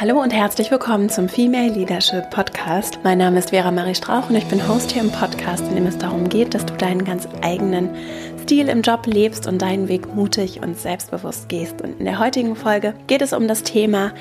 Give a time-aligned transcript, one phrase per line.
[0.00, 2.98] Hallo und herzlich willkommen zum Female Leadership Podcast.
[3.04, 5.86] Mein Name ist Vera Marie Strauch und ich bin Host hier im Podcast, in dem
[5.86, 7.90] es darum geht, dass du deinen ganz eigenen
[8.42, 11.80] Stil im Job lebst und deinen Weg mutig und selbstbewusst gehst.
[11.80, 14.12] Und in der heutigen Folge geht es um das Thema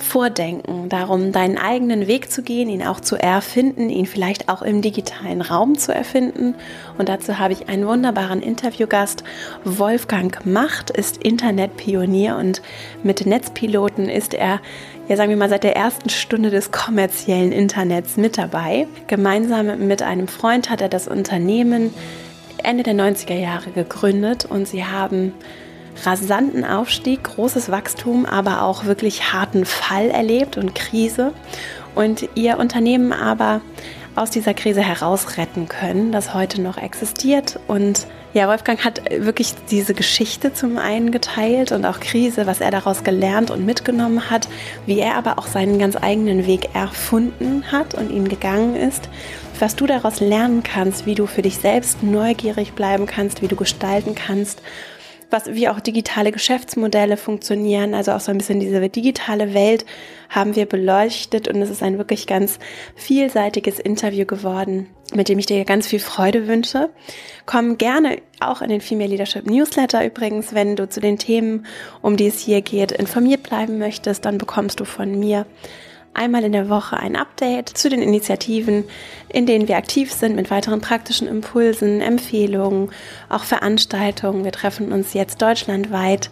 [0.00, 4.82] Vordenken, darum, deinen eigenen Weg zu gehen, ihn auch zu erfinden, ihn vielleicht auch im
[4.82, 6.54] digitalen Raum zu erfinden.
[6.98, 9.22] Und dazu habe ich einen wunderbaren Interviewgast.
[9.62, 12.62] Wolfgang Macht ist Internetpionier und
[13.02, 14.60] mit Netzpiloten ist er,
[15.10, 18.86] ja sagen wir mal, seit der ersten Stunde des kommerziellen Internets mit dabei.
[19.08, 21.92] Gemeinsam mit einem Freund hat er das Unternehmen
[22.62, 25.32] Ende der 90er Jahre gegründet und sie haben
[26.04, 31.32] rasanten Aufstieg, großes Wachstum, aber auch wirklich harten Fall erlebt und Krise
[31.96, 33.62] und ihr Unternehmen aber
[34.20, 37.58] aus dieser Krise herausretten können, das heute noch existiert.
[37.66, 42.70] Und ja, Wolfgang hat wirklich diese Geschichte zum einen geteilt und auch Krise, was er
[42.70, 44.48] daraus gelernt und mitgenommen hat,
[44.86, 49.08] wie er aber auch seinen ganz eigenen Weg erfunden hat und ihn gegangen ist,
[49.58, 53.56] was du daraus lernen kannst, wie du für dich selbst neugierig bleiben kannst, wie du
[53.56, 54.62] gestalten kannst
[55.30, 59.86] was, wie auch digitale Geschäftsmodelle funktionieren, also auch so ein bisschen diese digitale Welt
[60.28, 62.58] haben wir beleuchtet und es ist ein wirklich ganz
[62.94, 66.90] vielseitiges Interview geworden, mit dem ich dir ganz viel Freude wünsche.
[67.46, 71.66] Komm gerne auch in den Female Leadership Newsletter übrigens, wenn du zu den Themen,
[72.02, 75.46] um die es hier geht, informiert bleiben möchtest, dann bekommst du von mir
[76.14, 78.84] einmal in der Woche ein Update zu den Initiativen,
[79.28, 82.90] in denen wir aktiv sind mit weiteren praktischen Impulsen, Empfehlungen,
[83.28, 84.44] auch Veranstaltungen.
[84.44, 86.30] Wir treffen uns jetzt deutschlandweit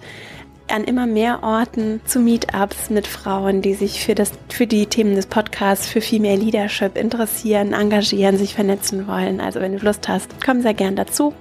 [0.71, 5.15] an immer mehr Orten zu Meetups mit Frauen, die sich für, das, für die Themen
[5.15, 9.41] des Podcasts, für Female Leadership interessieren, engagieren, sich vernetzen wollen.
[9.41, 11.35] Also wenn du Lust hast, komm sehr gern dazu.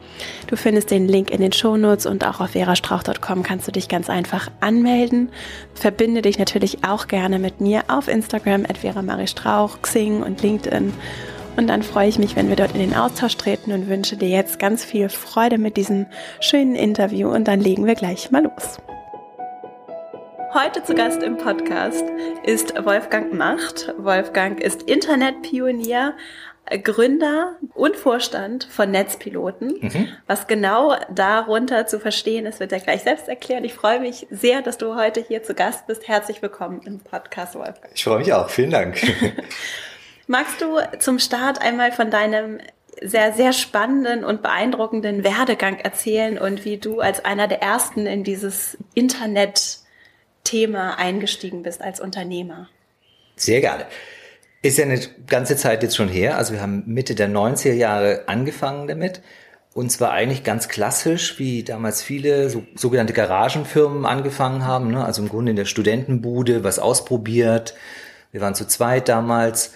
[0.47, 4.09] Du findest den Link in den Shownotes und auch auf verastrauch.com kannst du dich ganz
[4.09, 5.29] einfach anmelden.
[5.73, 10.41] Verbinde dich natürlich auch gerne mit mir auf Instagram at Vera Marie Strauch, Xing und
[10.41, 10.93] LinkedIn.
[11.57, 14.29] Und dann freue ich mich, wenn wir dort in den Austausch treten und wünsche dir
[14.29, 16.05] jetzt ganz viel Freude mit diesem
[16.39, 18.77] schönen Interview und dann legen wir gleich mal los.
[20.59, 22.03] Heute zu Gast im Podcast
[22.43, 23.93] ist Wolfgang Macht.
[23.99, 26.15] Wolfgang ist Internetpionier,
[26.83, 29.77] Gründer und Vorstand von Netzpiloten.
[29.81, 30.07] Mhm.
[30.25, 33.65] Was genau darunter zu verstehen ist, wird er gleich selbst erklären.
[33.65, 36.07] Ich freue mich sehr, dass du heute hier zu Gast bist.
[36.07, 37.93] Herzlich willkommen im Podcast, Wolfgang.
[37.93, 38.49] Ich freue mich auch.
[38.49, 38.99] Vielen Dank.
[40.27, 42.61] Magst du zum Start einmal von deinem
[42.99, 48.23] sehr, sehr spannenden und beeindruckenden Werdegang erzählen und wie du als einer der ersten in
[48.23, 49.85] dieses Internet
[50.47, 52.69] Thema eingestiegen bist als Unternehmer?
[53.35, 53.85] Sehr gerne.
[54.61, 56.37] Ist ja eine ganze Zeit jetzt schon her.
[56.37, 59.21] Also wir haben Mitte der 90er Jahre angefangen damit.
[59.73, 64.89] Und zwar eigentlich ganz klassisch, wie damals viele so, sogenannte Garagenfirmen angefangen haben.
[64.89, 65.05] Ne?
[65.05, 67.75] Also im Grunde in der Studentenbude was ausprobiert.
[68.31, 69.73] Wir waren zu zweit damals.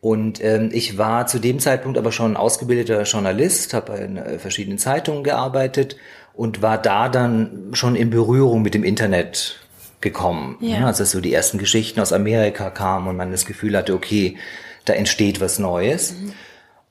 [0.00, 4.78] Und ähm, ich war zu dem Zeitpunkt aber schon ausgebildeter Journalist, habe in äh, verschiedenen
[4.78, 5.96] Zeitungen gearbeitet
[6.34, 9.61] und war da dann schon in Berührung mit dem Internet
[10.02, 10.56] gekommen.
[10.60, 10.80] Ja.
[10.80, 10.86] Ne?
[10.86, 14.36] Also so die ersten Geschichten aus Amerika kamen und man das Gefühl hatte, okay,
[14.84, 16.12] da entsteht was Neues.
[16.12, 16.32] Mhm.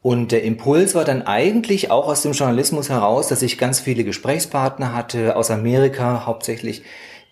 [0.02, 4.04] Und der Impuls war dann eigentlich auch aus dem Journalismus heraus, dass ich ganz viele
[4.04, 6.82] Gesprächspartner hatte, aus Amerika hauptsächlich,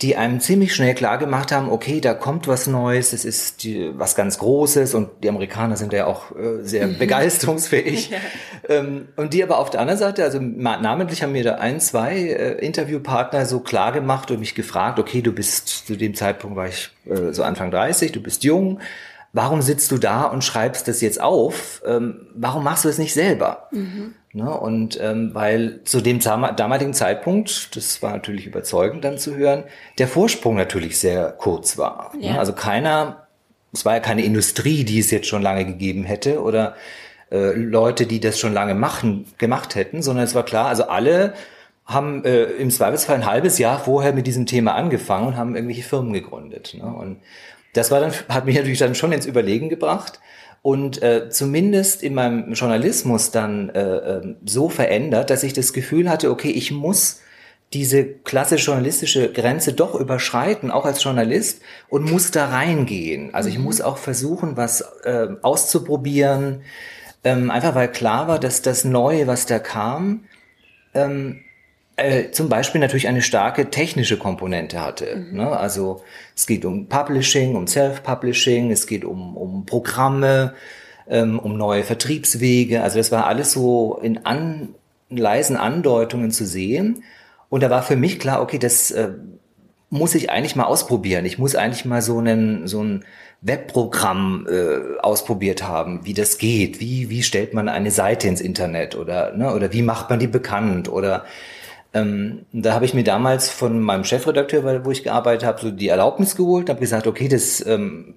[0.01, 3.91] die einem ziemlich schnell klar gemacht haben, okay, da kommt was Neues, es ist die,
[3.95, 6.97] was ganz Großes und die Amerikaner sind ja auch äh, sehr mhm.
[6.97, 8.09] begeisterungsfähig.
[8.11, 8.17] ja.
[8.69, 12.17] ähm, und die aber auf der anderen Seite, also namentlich haben mir da ein, zwei
[12.17, 16.69] äh, Interviewpartner so klar gemacht und mich gefragt, okay, du bist, zu dem Zeitpunkt war
[16.69, 18.79] ich äh, so Anfang 30, du bist jung,
[19.33, 21.81] warum sitzt du da und schreibst das jetzt auf?
[21.85, 23.67] Ähm, warum machst du es nicht selber?
[23.71, 24.15] Mhm.
[24.33, 24.49] Ne?
[24.49, 29.63] Und ähm, weil zu dem damaligen Zeitpunkt, das war natürlich überzeugend dann zu hören,
[29.97, 32.11] der Vorsprung natürlich sehr kurz war.
[32.15, 32.27] Ne?
[32.27, 32.33] Ja.
[32.33, 32.39] Ne?
[32.39, 33.27] Also keiner,
[33.73, 36.75] es war ja keine Industrie, die es jetzt schon lange gegeben hätte oder
[37.31, 41.33] äh, Leute, die das schon lange machen, gemacht hätten, sondern es war klar, also alle
[41.85, 45.81] haben äh, im Zweifelsfall ein halbes Jahr vorher mit diesem Thema angefangen und haben irgendwelche
[45.81, 46.75] Firmen gegründet.
[46.77, 46.85] Ne?
[46.85, 47.17] Und
[47.79, 50.19] das war dann, hat mich natürlich dann schon ins Überlegen gebracht
[50.61, 56.09] und äh, zumindest in meinem Journalismus dann äh, äh, so verändert, dass ich das Gefühl
[56.09, 57.21] hatte, okay, ich muss
[57.71, 63.33] diese klassische journalistische Grenze doch überschreiten, auch als Journalist, und muss da reingehen.
[63.33, 63.65] Also ich mhm.
[63.65, 66.63] muss auch versuchen, was äh, auszuprobieren,
[67.23, 70.25] ähm, einfach weil klar war, dass das Neue, was da kam,
[70.93, 71.41] ähm,
[71.99, 75.15] äh, zum Beispiel natürlich eine starke technische Komponente hatte.
[75.15, 75.37] Mhm.
[75.37, 75.49] Ne?
[75.49, 76.03] Also
[76.35, 80.53] es geht um Publishing, um Self-Publishing, es geht um, um Programme,
[81.07, 82.81] ähm, um neue Vertriebswege.
[82.83, 84.69] Also das war alles so in an,
[85.09, 87.03] leisen Andeutungen zu sehen.
[87.49, 89.09] Und da war für mich klar, okay, das, äh,
[89.89, 91.25] muss ich eigentlich mal ausprobieren.
[91.25, 93.05] Ich muss eigentlich mal so einen, so ein
[93.41, 96.79] Webprogramm äh, ausprobiert haben, wie das geht.
[96.79, 100.27] Wie, wie stellt man eine Seite ins Internet oder, ne, oder wie macht man die
[100.27, 101.25] bekannt oder
[101.93, 105.87] ähm, da habe ich mir damals von meinem Chefredakteur, wo ich gearbeitet habe, so die
[105.87, 108.15] Erlaubnis geholt, habe gesagt, okay, das ähm,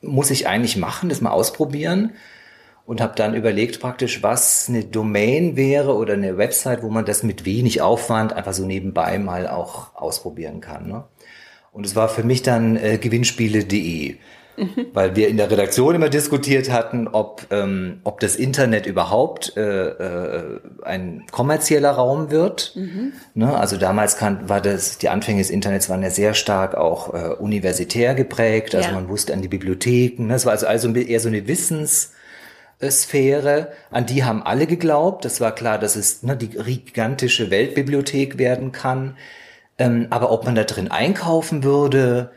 [0.00, 2.12] muss ich eigentlich machen, das mal ausprobieren
[2.86, 7.22] und habe dann überlegt praktisch, was eine Domain wäre oder eine Website, wo man das
[7.22, 10.88] mit wenig Aufwand einfach so nebenbei mal auch ausprobieren kann.
[10.88, 11.04] Ne?
[11.72, 14.16] Und es war für mich dann äh, gewinnspiele.de.
[14.56, 14.86] Mhm.
[14.92, 19.88] Weil wir in der Redaktion immer diskutiert hatten, ob, ähm, ob das Internet überhaupt äh,
[19.88, 22.72] äh, ein kommerzieller Raum wird.
[22.76, 23.12] Mhm.
[23.34, 23.54] Ne?
[23.56, 27.34] Also damals kann, war das, die Anfänge des Internets waren ja sehr stark auch äh,
[27.38, 28.74] universitär geprägt.
[28.74, 28.94] Also ja.
[28.94, 30.26] man wusste an die Bibliotheken.
[30.26, 30.34] Ne?
[30.34, 35.24] Es war also, also eher so eine Wissenssphäre, an die haben alle geglaubt.
[35.24, 39.16] Das war klar, dass es ne, die gigantische Weltbibliothek werden kann.
[39.78, 42.30] Ähm, aber ob man da drin einkaufen würde,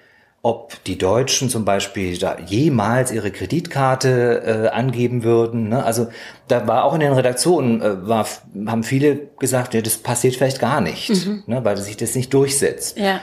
[0.48, 5.68] ob die Deutschen zum Beispiel da jemals ihre Kreditkarte äh, angeben würden.
[5.68, 5.84] Ne?
[5.84, 6.08] Also
[6.48, 8.26] da war auch in den Redaktionen, äh, war,
[8.66, 11.44] haben viele gesagt, ja, das passiert vielleicht gar nicht, mhm.
[11.48, 11.66] ne?
[11.66, 12.98] weil sich das nicht durchsetzt.
[12.98, 13.20] Ja.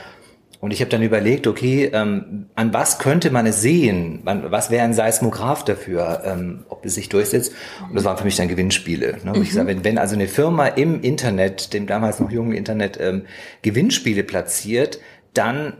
[0.60, 4.20] Und ich habe dann überlegt, okay, ähm, an was könnte man es sehen?
[4.26, 7.54] An, was wäre ein Seismograph dafür, ähm, ob es sich durchsetzt?
[7.88, 9.16] Und das waren für mich dann Gewinnspiele.
[9.24, 9.32] Ne?
[9.34, 9.42] Mhm.
[9.42, 13.22] Ich sage, wenn, wenn also eine Firma im Internet, dem damals noch jungen Internet, ähm,
[13.62, 15.00] Gewinnspiele platziert,
[15.32, 15.72] dann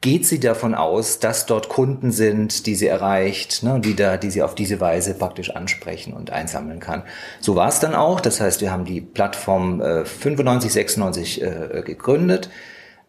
[0.00, 4.30] geht sie davon aus, dass dort Kunden sind, die sie erreicht, ne, die, da, die
[4.30, 7.02] sie auf diese Weise praktisch ansprechen und einsammeln kann.
[7.40, 8.20] So war es dann auch.
[8.20, 12.48] Das heißt, wir haben die Plattform äh, 95, 96 äh, gegründet.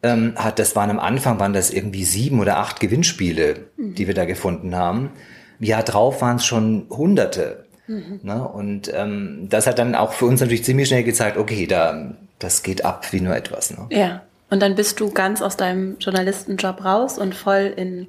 [0.02, 3.96] Ähm, hat, das waren am Anfang waren das irgendwie sieben oder acht Gewinnspiele, mhm.
[3.96, 5.12] die wir da gefunden haben.
[5.60, 7.66] Im Jahr drauf waren es schon Hunderte.
[7.86, 8.22] Mhm.
[8.24, 8.48] Ne?
[8.48, 12.64] Und ähm, das hat dann auch für uns natürlich ziemlich schnell gezeigt, okay, da das
[12.64, 13.72] geht ab wie nur etwas.
[13.72, 13.86] Ne?
[13.90, 14.22] Ja.
[14.50, 18.08] Und dann bist du ganz aus deinem Journalistenjob raus und voll in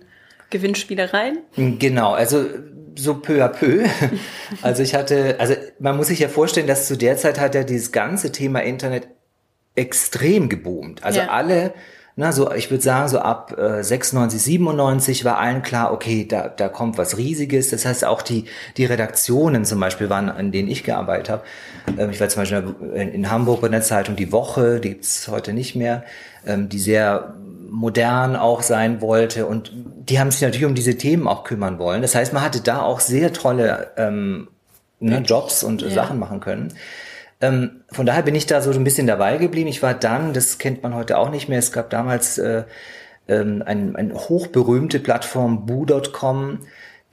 [0.51, 1.39] Gewinnspiele rein?
[1.57, 2.45] Genau, also
[2.97, 3.85] so peu à peu.
[4.63, 7.63] Also ich hatte, also man muss sich ja vorstellen, dass zu der Zeit hat ja
[7.63, 9.09] dieses ganze Thema Internet
[9.77, 11.05] extrem geboomt.
[11.05, 11.29] Also ja.
[11.29, 11.73] alle
[12.21, 16.49] na, so, ich würde sagen, so ab äh, 96, 97 war allen klar, okay, da,
[16.49, 17.71] da kommt was Riesiges.
[17.71, 18.45] Das heißt, auch die,
[18.77, 21.43] die Redaktionen zum Beispiel waren, an denen ich gearbeitet habe.
[21.99, 25.29] Ähm, ich war zum Beispiel in, in Hamburg bei der Zeitung Die Woche, die gibt's
[25.29, 26.05] heute nicht mehr,
[26.47, 27.33] ähm, die sehr
[27.71, 29.47] modern auch sein wollte.
[29.47, 32.03] Und die haben sich natürlich um diese Themen auch kümmern wollen.
[32.03, 34.49] Das heißt, man hatte da auch sehr tolle ähm,
[34.99, 35.89] ne, Jobs und ja.
[35.89, 36.75] Sachen machen können.
[37.41, 39.69] Ähm, von daher bin ich da so ein bisschen dabei geblieben.
[39.69, 42.65] Ich war dann, das kennt man heute auch nicht mehr, es gab damals äh,
[43.29, 46.61] ähm, ein, eine hochberühmte Plattform, boo.com,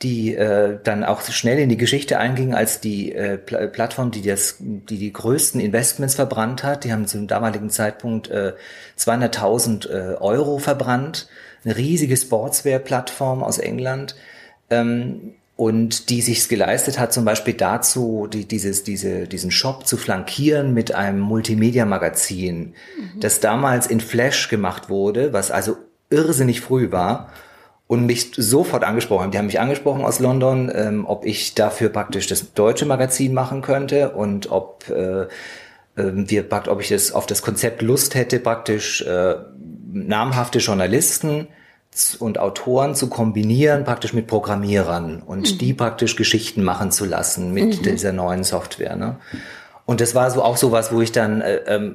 [0.02, 4.22] die äh, dann auch schnell in die Geschichte einging als die äh, Pl Plattform, die
[4.22, 6.84] das, die die größten Investments verbrannt hat.
[6.84, 8.54] Die haben zum damaligen Zeitpunkt äh,
[8.98, 11.28] 200.000 äh, Euro verbrannt.
[11.64, 14.16] Eine riesige Sportswear-Plattform aus England.
[14.70, 19.98] Ähm, und die sich's geleistet hat, zum Beispiel dazu, die, dieses, diese, diesen Shop zu
[19.98, 23.20] flankieren mit einem Multimedia-Magazin, mhm.
[23.20, 25.76] das damals in Flash gemacht wurde, was also
[26.12, 27.32] irrsinnig früh war
[27.88, 29.32] und mich sofort angesprochen haben.
[29.32, 33.64] Die haben mich angesprochen aus London, ähm, ob ich dafür praktisch das deutsche Magazin machen
[33.64, 35.28] könnte und ob äh, äh,
[35.96, 39.36] wir ob ich das auf das Konzept Lust hätte, praktisch äh,
[39.92, 41.48] namhafte Journalisten
[42.20, 45.58] und Autoren zu kombinieren, praktisch mit Programmierern und mhm.
[45.58, 47.84] die praktisch Geschichten machen zu lassen mit mhm.
[47.84, 48.96] dieser neuen Software.
[48.96, 49.18] Ne?
[49.88, 51.92] Und das war so auch so was, wo ich dann äh, äh,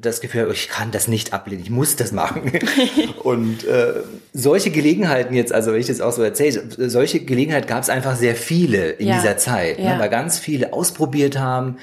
[0.00, 2.52] das Gefühl habe, ich kann das nicht ablehnen, ich muss das machen.
[3.24, 3.94] und äh,
[4.32, 8.14] solche Gelegenheiten jetzt, also wenn ich das auch so erzähle, solche Gelegenheiten gab es einfach
[8.14, 9.16] sehr viele in ja.
[9.16, 9.84] dieser Zeit, ne?
[9.84, 9.94] ja.
[9.94, 11.78] ne, weil ganz viele ausprobiert haben,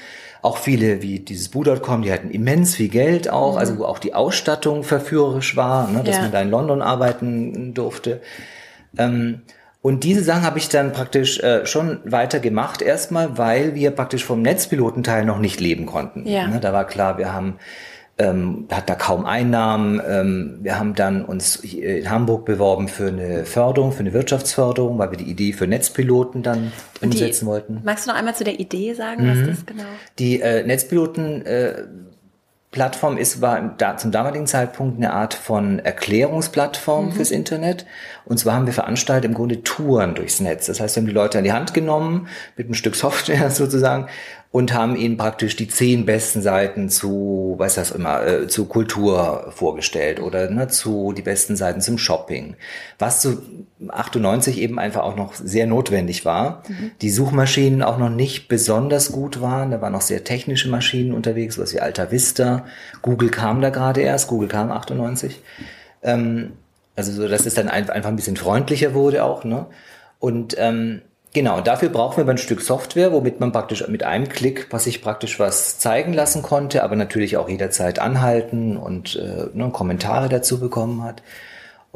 [0.46, 3.58] auch viele wie dieses Boo.com, die hatten immens viel Geld auch, mhm.
[3.58, 6.22] also wo auch die Ausstattung verführerisch war, ne, dass ja.
[6.22, 8.20] man da in London arbeiten durfte.
[8.96, 9.42] Ähm,
[9.82, 14.24] und diese Sachen habe ich dann praktisch äh, schon weiter gemacht, erstmal, weil wir praktisch
[14.24, 16.26] vom Netzpilotenteil noch nicht leben konnten.
[16.26, 16.46] Ja.
[16.46, 17.58] Ne, da war klar, wir haben
[18.18, 20.00] ähm, hat da kaum Einnahmen.
[20.06, 25.10] Ähm, wir haben dann uns in Hamburg beworben für eine Förderung, für eine Wirtschaftsförderung, weil
[25.10, 27.80] wir die Idee für Netzpiloten dann Und umsetzen die, wollten.
[27.84, 29.30] Magst du noch einmal zu der Idee sagen, mhm.
[29.30, 29.84] was das genau?
[30.18, 31.82] Die äh, Netzpiloten äh,
[32.70, 37.12] Plattform ist, war da, zum damaligen Zeitpunkt eine Art von Erklärungsplattform mhm.
[37.12, 37.86] fürs Internet.
[38.24, 40.66] Und zwar haben wir veranstaltet im Grunde Touren durchs Netz.
[40.66, 44.08] Das heißt, wir haben die Leute an die Hand genommen mit einem Stück Software sozusagen
[44.56, 49.52] und haben ihnen praktisch die zehn besten Seiten zu, weiß das immer, äh, zu Kultur
[49.54, 52.56] vorgestellt oder ne, zu die besten Seiten zum Shopping.
[52.98, 53.42] Was zu
[53.86, 56.62] 98 eben einfach auch noch sehr notwendig war.
[56.68, 56.92] Mhm.
[57.02, 59.72] Die Suchmaschinen auch noch nicht besonders gut waren.
[59.72, 62.64] Da waren noch sehr technische Maschinen unterwegs, was wie Alta Vista.
[63.02, 64.26] Google kam da gerade erst.
[64.26, 65.38] Google kam 98
[66.02, 66.52] Ähm,
[66.94, 69.44] also so, dass es dann einfach ein bisschen freundlicher wurde auch.
[69.44, 69.66] Ne?
[70.18, 71.02] Und ähm,
[71.36, 75.02] genau, dafür brauchen wir ein Stück Software, womit man praktisch mit einem Klick, was sich
[75.02, 80.58] praktisch was zeigen lassen konnte, aber natürlich auch jederzeit anhalten und äh, ne, Kommentare dazu
[80.58, 81.22] bekommen hat.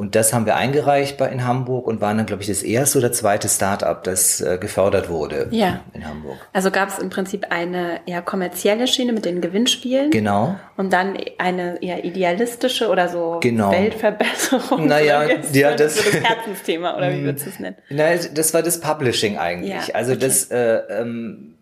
[0.01, 2.97] Und das haben wir eingereicht bei in Hamburg und waren dann, glaube ich, das erste
[2.97, 5.81] oder zweite Start-up, das äh, gefördert wurde ja.
[5.93, 6.37] in Hamburg.
[6.53, 10.09] Also gab es im Prinzip eine eher kommerzielle Schiene mit den Gewinnspielen.
[10.09, 10.55] Genau.
[10.75, 13.71] Und dann eine eher idealistische oder so genau.
[13.71, 14.87] Weltverbesserung.
[14.87, 17.75] Naja, ja, das, so das Herzensthema oder wie würdest du es nennen?
[17.91, 19.89] Naja, das war das Publishing eigentlich.
[19.89, 20.21] Ja, also okay.
[20.21, 21.53] das äh, ähm,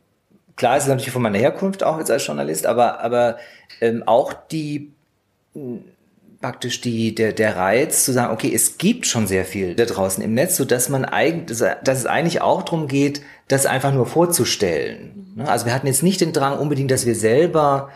[0.56, 3.38] klar ist natürlich von meiner Herkunft auch jetzt als Journalist, aber aber
[3.82, 4.94] ähm, auch die
[6.42, 10.24] praktisch die, der, der Reiz zu sagen, okay, es gibt schon sehr viel da draußen
[10.24, 14.06] im Netz, so dass man eigentlich, dass es eigentlich auch darum geht, das einfach nur
[14.06, 15.34] vorzustellen.
[15.36, 15.50] Ne?
[15.50, 17.90] Also wir hatten jetzt nicht den Drang unbedingt, dass wir selber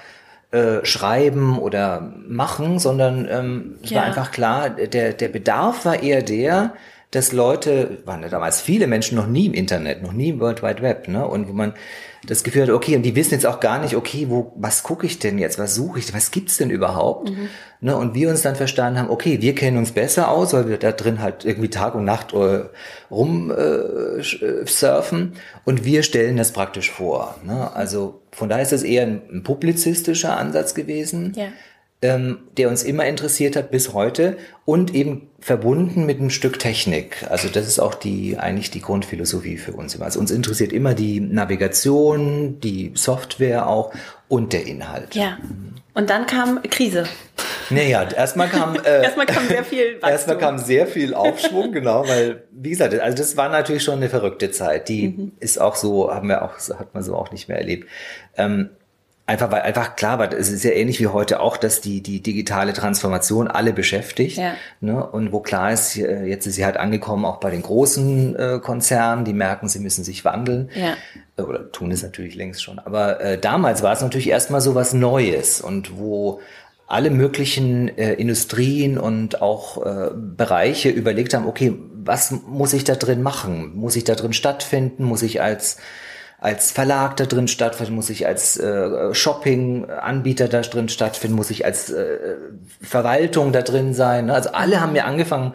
[0.51, 3.99] äh, schreiben oder machen, sondern ähm, es ja.
[3.99, 6.73] war einfach klar, der, der Bedarf war eher der,
[7.13, 10.63] dass Leute, waren ja damals viele Menschen noch nie im Internet, noch nie im World
[10.63, 11.27] Wide Web, ne?
[11.27, 11.73] Und wo man
[12.25, 15.05] das Gefühl hat, okay, und die wissen jetzt auch gar nicht, okay, wo, was gucke
[15.05, 17.29] ich denn jetzt, was suche ich, was gibt's denn überhaupt?
[17.29, 17.49] Mhm.
[17.81, 17.97] Ne?
[17.97, 20.93] Und wir uns dann verstanden haben, okay, wir kennen uns besser aus, weil wir da
[20.93, 22.63] drin halt irgendwie Tag und Nacht äh,
[23.11, 24.23] rum äh,
[24.65, 25.33] surfen
[25.65, 27.35] und wir stellen das praktisch vor.
[27.43, 27.75] Ne?
[27.75, 31.33] Also von daher ist das eher ein, ein publizistischer Ansatz gewesen.
[31.35, 31.47] Ja
[32.03, 37.25] ähm, der uns immer interessiert hat bis heute und eben verbunden mit einem Stück Technik.
[37.29, 40.05] Also das ist auch die eigentlich die Grundphilosophie für uns immer.
[40.05, 43.93] Also uns interessiert immer die Navigation, die Software auch
[44.27, 45.15] und der Inhalt.
[45.15, 45.37] Ja.
[45.93, 47.05] Und dann kam Krise.
[47.69, 50.09] Naja, erstmal kam äh, erstmal kam sehr viel Wachstum.
[50.09, 54.09] Erstmal kam sehr viel Aufschwung, genau, weil wie gesagt, also das war natürlich schon eine
[54.09, 54.89] verrückte Zeit.
[54.89, 55.31] Die mhm.
[55.39, 57.87] ist auch so, haben wir auch, hat man so auch nicht mehr erlebt.
[58.35, 58.71] Ähm,
[59.25, 62.21] Einfach weil einfach klar war, es ist ja ähnlich wie heute auch, dass die die
[62.21, 64.37] digitale Transformation alle beschäftigt.
[64.37, 64.55] Ja.
[64.81, 65.01] Ne?
[65.01, 68.59] Und wo klar ist, äh, jetzt ist sie halt angekommen auch bei den großen äh,
[68.61, 70.69] Konzernen, die merken, sie müssen sich wandeln.
[70.75, 70.97] Ja.
[71.37, 72.79] Äh, oder tun es natürlich längst schon.
[72.79, 76.41] Aber äh, damals war es natürlich erstmal so was Neues und wo
[76.87, 82.95] alle möglichen äh, Industrien und auch äh, Bereiche überlegt haben, okay, was muss ich da
[82.95, 83.73] drin machen?
[83.73, 85.05] Muss ich da drin stattfinden?
[85.05, 85.77] Muss ich als
[86.43, 91.63] als Verlag da drin stattfinden, muss ich als äh, Shopping-Anbieter da drin stattfinden, muss ich
[91.63, 92.35] als äh,
[92.81, 94.29] Verwaltung da drin sein.
[94.29, 95.53] Also alle haben mir angefangen,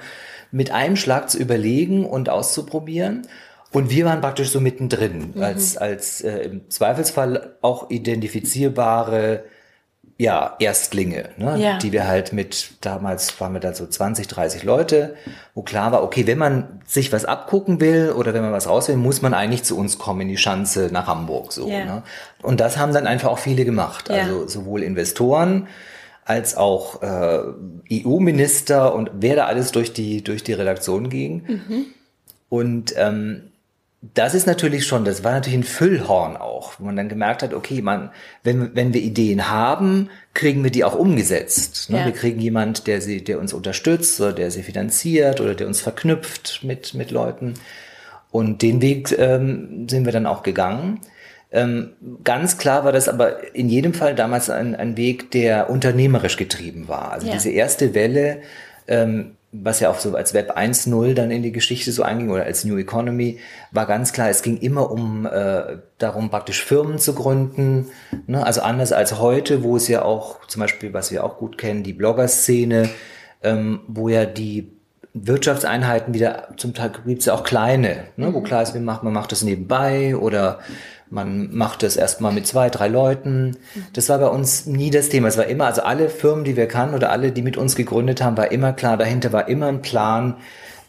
[0.50, 3.26] mit einem Schlag zu überlegen und auszuprobieren.
[3.70, 5.42] Und wir waren praktisch so mittendrin, mhm.
[5.42, 9.44] als, als äh, im Zweifelsfall auch identifizierbare
[10.20, 11.78] ja, Erstlinge, ne, ja.
[11.78, 15.14] die wir halt mit, damals waren wir da so 20, 30 Leute,
[15.54, 18.88] wo klar war, okay, wenn man sich was abgucken will oder wenn man was raus
[18.88, 21.84] will, muss man eigentlich zu uns kommen in die Schanze nach Hamburg, so, ja.
[21.84, 22.02] ne?
[22.42, 24.16] Und das haben dann einfach auch viele gemacht, ja.
[24.16, 25.68] also sowohl Investoren,
[26.24, 31.44] als auch äh, EU-Minister und wer da alles durch die, durch die Redaktion ging.
[31.46, 31.86] Mhm.
[32.48, 33.52] Und ähm,
[34.00, 37.52] das ist natürlich schon, das war natürlich ein Füllhorn auch, wo man dann gemerkt hat,
[37.52, 38.10] okay, man,
[38.44, 41.90] wenn, wenn wir Ideen haben, kriegen wir die auch umgesetzt.
[41.90, 41.98] Ne?
[41.98, 42.04] Ja.
[42.04, 45.80] Wir kriegen jemand, der sie, der uns unterstützt oder der sie finanziert oder der uns
[45.80, 47.54] verknüpft mit, mit Leuten.
[48.30, 51.00] Und den Weg ähm, sind wir dann auch gegangen.
[51.50, 56.36] Ähm, ganz klar war das aber in jedem Fall damals ein, ein Weg, der unternehmerisch
[56.36, 57.10] getrieben war.
[57.10, 57.32] Also ja.
[57.32, 58.42] diese erste Welle,
[58.86, 62.44] ähm, was ja auch so als Web 1.0 dann in die Geschichte so einging oder
[62.44, 63.38] als New Economy,
[63.72, 67.86] war ganz klar, es ging immer um äh, darum, praktisch Firmen zu gründen.
[68.26, 68.44] Ne?
[68.44, 71.82] Also anders als heute, wo es ja auch, zum Beispiel, was wir auch gut kennen,
[71.82, 72.90] die Blogger-Szene,
[73.42, 74.70] ähm, wo ja die
[75.14, 78.34] Wirtschaftseinheiten wieder, zum Teil gibt es ja auch kleine, ne?
[78.34, 78.44] wo mhm.
[78.44, 80.58] klar ist, man macht, man macht das nebenbei oder
[81.10, 83.56] man macht das erstmal mit zwei, drei Leuten.
[83.92, 85.28] Das war bei uns nie das Thema.
[85.28, 88.22] Es war immer, also alle Firmen, die wir kannten oder alle, die mit uns gegründet
[88.22, 90.36] haben, war immer klar, dahinter war immer ein Plan,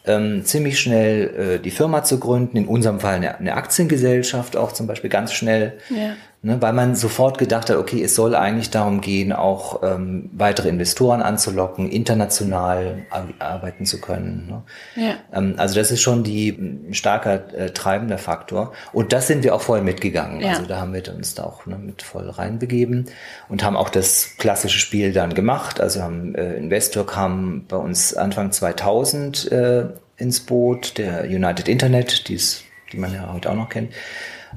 [0.06, 4.72] ähm, ziemlich schnell äh, die Firma zu gründen, in unserem Fall eine, eine Aktiengesellschaft auch
[4.72, 5.74] zum Beispiel ganz schnell.
[5.90, 6.14] Ja.
[6.42, 10.70] Ne, weil man sofort gedacht hat, okay, es soll eigentlich darum gehen, auch ähm, weitere
[10.70, 13.04] Investoren anzulocken, international
[13.38, 14.46] arbeiten zu können.
[14.48, 14.62] Ne?
[14.96, 15.14] Ja.
[15.34, 18.72] Ähm, also das ist schon die ein starker äh, treibender Faktor.
[18.94, 20.40] Und das sind wir auch voll mitgegangen.
[20.40, 20.52] Ja.
[20.52, 23.10] Also da haben wir uns da auch ne, mit voll reinbegeben
[23.50, 25.78] und haben auch das klassische Spiel dann gemacht.
[25.78, 29.84] Also haben äh, Investor kam bei uns Anfang 2000 äh,
[30.16, 33.92] ins Boot, der United Internet, die's, die man ja heute auch noch kennt.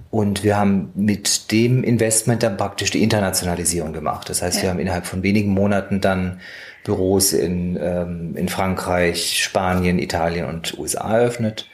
[0.10, 4.30] Und wir haben mit dem Investment dann praktisch die Internationalisierung gemacht.
[4.30, 4.64] Das heißt, ja.
[4.64, 6.40] wir haben innerhalb von wenigen Monaten dann
[6.84, 11.70] Büros in, ähm, in Frankreich, Spanien, Italien und USA eröffnet.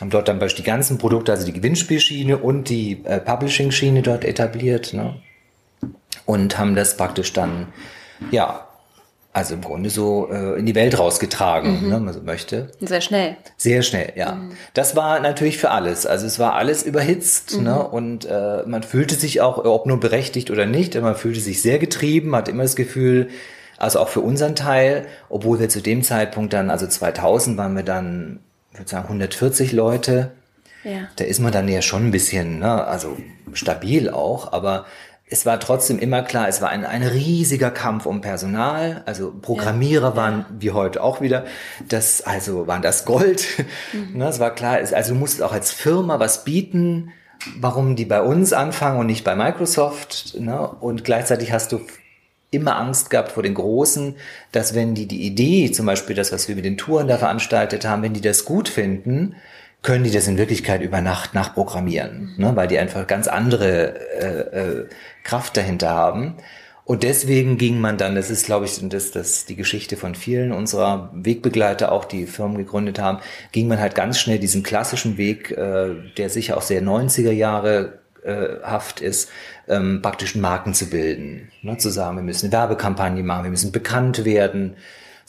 [0.00, 4.24] Haben dort dann beispielsweise die ganzen Produkte, also die Gewinnspielschiene und die äh, Publishing-Schiene dort
[4.24, 4.94] etabliert.
[4.94, 5.16] Ne?
[6.24, 7.68] Und haben das praktisch dann,
[8.30, 8.69] ja,
[9.32, 11.88] also im Grunde so äh, in die Welt rausgetragen, mhm.
[11.88, 12.72] ne, wenn man so möchte.
[12.80, 13.36] Sehr schnell.
[13.56, 14.32] Sehr schnell, ja.
[14.32, 14.52] Mhm.
[14.74, 16.04] Das war natürlich für alles.
[16.04, 17.64] Also es war alles überhitzt mhm.
[17.64, 21.62] ne, und äh, man fühlte sich auch, ob nur berechtigt oder nicht, man fühlte sich
[21.62, 23.28] sehr getrieben, hat immer das Gefühl,
[23.76, 27.84] also auch für unseren Teil, obwohl wir zu dem Zeitpunkt dann, also 2000 waren wir
[27.84, 28.40] dann,
[28.72, 30.32] ich würde sagen, 140 Leute.
[30.82, 31.08] Ja.
[31.16, 33.16] Da ist man dann ja schon ein bisschen, ne, also
[33.52, 34.86] stabil auch, aber
[35.30, 39.02] es war trotzdem immer klar, es war ein, ein riesiger Kampf um Personal.
[39.06, 41.44] Also Programmierer ja, waren wie heute auch wieder.
[41.88, 43.46] Das, also waren das Gold.
[43.92, 44.18] Mhm.
[44.18, 47.12] Ne, es war klar, also du musst auch als Firma was bieten,
[47.58, 50.34] warum die bei uns anfangen und nicht bei Microsoft.
[50.38, 50.68] Ne?
[50.80, 51.80] Und gleichzeitig hast du
[52.50, 54.16] immer Angst gehabt vor den Großen,
[54.50, 57.86] dass wenn die die Idee, zum Beispiel das, was wir mit den Touren da veranstaltet
[57.86, 59.36] haben, wenn die das gut finden,
[59.82, 62.54] können die das in Wirklichkeit über Nacht nachprogrammieren, ne?
[62.54, 64.88] weil die einfach ganz andere äh, äh,
[65.24, 66.34] Kraft dahinter haben.
[66.84, 70.50] Und deswegen ging man dann, das ist, glaube ich, das, das die Geschichte von vielen
[70.50, 73.20] unserer Wegbegleiter, auch die Firmen gegründet haben,
[73.52, 78.00] ging man halt ganz schnell diesen klassischen Weg, äh, der sicher auch sehr 90er Jahre
[78.24, 79.30] äh, haft ist,
[79.68, 81.50] ähm, praktisch Marken zu bilden.
[81.62, 81.76] Ne?
[81.78, 84.74] Zu sagen, wir müssen eine Werbekampagne machen, wir müssen bekannt werden,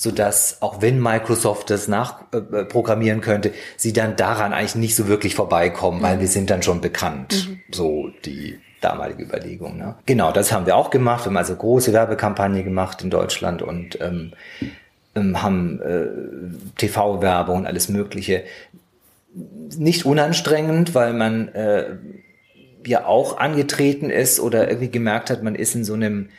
[0.01, 5.08] so dass auch wenn Microsoft das nachprogrammieren äh, könnte, sie dann daran eigentlich nicht so
[5.08, 6.03] wirklich vorbeikommen, mhm.
[6.03, 7.48] weil wir sind dann schon bekannt.
[7.48, 7.60] Mhm.
[7.72, 9.77] So die damalige Überlegung.
[9.77, 9.93] Ne?
[10.08, 11.25] Genau, das haben wir auch gemacht.
[11.25, 14.31] Wir haben also große Werbekampagne gemacht in Deutschland und ähm,
[15.13, 16.08] ähm haben äh,
[16.77, 18.43] TV-Werbung und alles Mögliche.
[19.77, 21.98] Nicht unanstrengend, weil man äh,
[22.88, 26.29] ja auch angetreten ist oder irgendwie gemerkt hat, man ist in so einem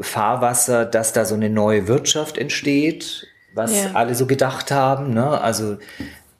[0.00, 3.90] Fahrwasser, dass da so eine neue Wirtschaft entsteht, was ja.
[3.94, 5.14] alle so gedacht haben.
[5.14, 5.40] Ne?
[5.40, 5.78] Also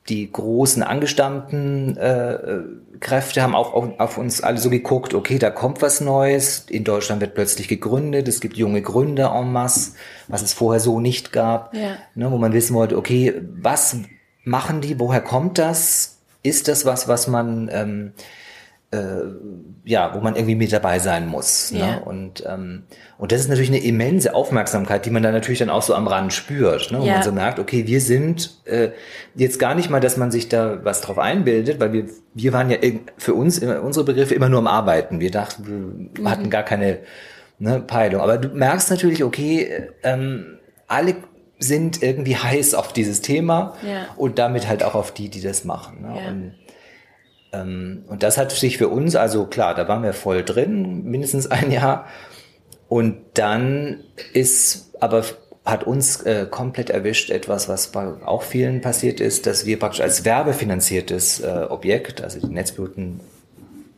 [0.08, 2.58] die großen angestammten äh,
[3.00, 6.84] Kräfte haben auch auf, auf, uns alle so geguckt, okay, da kommt was Neues, in
[6.84, 9.92] Deutschland wird plötzlich gegründet, es gibt junge Gründer en masse,
[10.26, 11.96] was es vorher so nicht gab, ja.
[12.14, 13.98] ne, wo man wissen wollte, okay, was
[14.44, 16.18] machen die, woher kommt das?
[16.42, 18.12] Ist das was, was man ähm,
[18.90, 18.98] äh,
[19.84, 21.72] ja, wo man irgendwie mit dabei sein muss.
[21.72, 21.80] Ne?
[21.80, 21.98] Ja.
[21.98, 22.84] Und, ähm,
[23.18, 26.06] und das ist natürlich eine immense Aufmerksamkeit, die man dann natürlich dann auch so am
[26.06, 27.00] Rand spürt, ne?
[27.00, 27.14] wo ja.
[27.14, 28.90] man so merkt, okay, wir sind äh,
[29.34, 32.70] jetzt gar nicht mal, dass man sich da was drauf einbildet, weil wir, wir waren
[32.70, 32.78] ja
[33.18, 35.20] für uns, immer, unsere Begriffe immer nur am Arbeiten.
[35.20, 36.30] Wir dachten, wir mhm.
[36.30, 37.00] hatten gar keine
[37.58, 38.22] ne, Peilung.
[38.22, 41.16] Aber du merkst natürlich, okay, ähm, alle
[41.58, 44.06] sind irgendwie heiß auf dieses Thema ja.
[44.16, 46.02] und damit halt auch auf die, die das machen.
[46.02, 46.28] Ne?
[46.28, 46.54] Und,
[47.52, 51.70] und das hat sich für uns, also klar, da waren wir voll drin, mindestens ein
[51.70, 52.06] Jahr.
[52.88, 55.24] Und dann ist aber
[55.64, 60.00] hat uns äh, komplett erwischt etwas, was bei auch vielen passiert ist, dass wir praktisch
[60.00, 63.20] als werbefinanziertes äh, Objekt, also die Netzbluten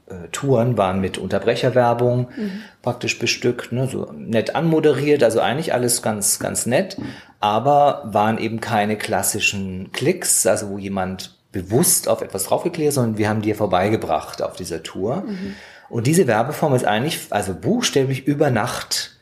[0.09, 2.63] äh, Touren waren mit Unterbrecherwerbung mhm.
[2.83, 6.97] praktisch bestückt, ne, so nett anmoderiert, also eigentlich alles ganz, ganz nett,
[7.39, 13.29] aber waren eben keine klassischen Klicks, also wo jemand bewusst auf etwas draufgeklärt, sondern wir
[13.29, 15.25] haben dir vorbeigebracht auf dieser Tour.
[15.27, 15.55] Mhm.
[15.89, 19.17] Und diese Werbeform ist eigentlich, also buchstäblich über Nacht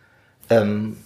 [0.50, 0.98] ähm,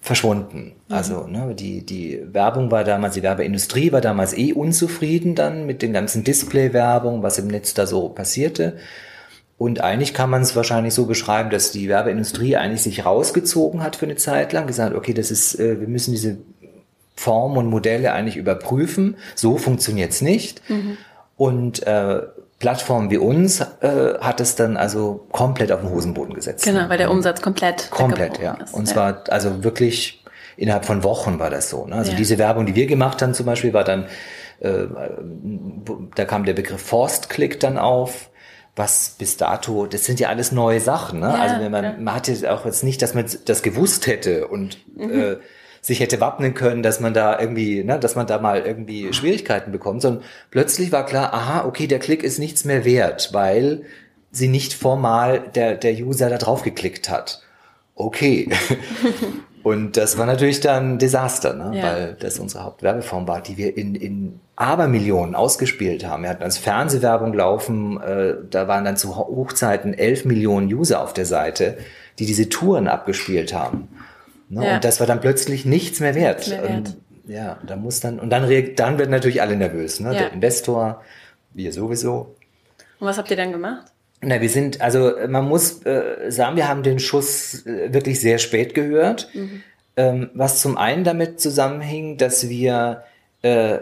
[0.00, 0.74] verschwunden.
[0.88, 0.94] Mhm.
[0.94, 5.80] Also ne, die, die Werbung war damals, die Werbeindustrie war damals eh unzufrieden dann mit
[5.82, 8.76] den ganzen Display-Werbung, was im Netz da so passierte.
[9.56, 13.96] Und eigentlich kann man es wahrscheinlich so beschreiben, dass die Werbeindustrie eigentlich sich rausgezogen hat
[13.96, 16.38] für eine Zeit lang, gesagt, okay, das ist, äh, wir müssen diese
[17.18, 19.16] Formen und Modelle eigentlich überprüfen.
[19.34, 20.62] So funktioniert's nicht.
[20.70, 20.96] Mhm.
[21.36, 22.22] Und äh,
[22.58, 26.64] Plattformen wie uns äh, hat es dann also komplett auf den Hosenboden gesetzt.
[26.64, 28.54] Genau, weil der Umsatz komplett komplett, ja.
[28.54, 28.74] Ist.
[28.74, 28.94] Und ja.
[28.94, 30.24] zwar also wirklich
[30.56, 31.86] innerhalb von Wochen war das so.
[31.86, 31.94] Ne?
[31.94, 32.16] Also ja.
[32.16, 34.06] diese Werbung, die wir gemacht haben zum Beispiel, war dann
[34.60, 34.86] äh,
[36.14, 38.30] da kam der Begriff Forced Click dann auf
[38.76, 41.18] was bis dato, das sind ja alles neue Sachen.
[41.18, 41.26] Ne?
[41.26, 41.94] Ja, also wenn man, ja.
[41.98, 45.20] man hatte auch jetzt nicht, dass man das gewusst hätte und mhm.
[45.20, 45.36] äh,
[45.88, 49.72] sich hätte wappnen können, dass man da irgendwie, ne, dass man da mal irgendwie Schwierigkeiten
[49.72, 53.82] bekommt, sondern plötzlich war klar, aha, okay, der Klick ist nichts mehr wert, weil
[54.30, 57.42] sie nicht formal der, der User da drauf geklickt hat.
[57.94, 58.50] Okay.
[59.62, 61.78] Und das war natürlich dann ein Desaster, ne?
[61.78, 61.82] Ja.
[61.84, 66.22] weil das unsere Hauptwerbeform war, die wir in, in Abermillionen ausgespielt haben.
[66.22, 71.14] Wir hatten als Fernsehwerbung laufen, äh, da waren dann zu Hochzeiten elf Millionen User auf
[71.14, 71.78] der Seite,
[72.18, 73.88] die diese Touren abgespielt haben.
[74.48, 74.66] Ne?
[74.66, 74.74] Ja.
[74.76, 76.38] Und das war dann plötzlich nichts mehr wert.
[76.38, 76.70] Nichts mehr wert.
[76.70, 78.42] Und, ja, da muss dann, und dann,
[78.76, 80.00] dann werden natürlich alle nervös.
[80.00, 80.12] Ne?
[80.12, 80.18] Ja.
[80.20, 81.02] Der Investor,
[81.52, 82.34] wir sowieso.
[83.00, 83.92] Und was habt ihr dann gemacht?
[84.20, 88.38] Na, wir sind, also man muss äh, sagen, wir haben den Schuss äh, wirklich sehr
[88.38, 89.28] spät gehört.
[89.34, 89.62] Mhm.
[89.96, 93.04] Ähm, was zum einen damit zusammenhing, dass wir
[93.42, 93.78] äh,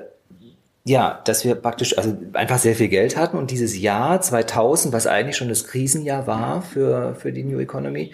[0.84, 5.08] ja, dass wir praktisch also einfach sehr viel Geld hatten und dieses Jahr 2000, was
[5.08, 8.12] eigentlich schon das Krisenjahr war für für die New Economy,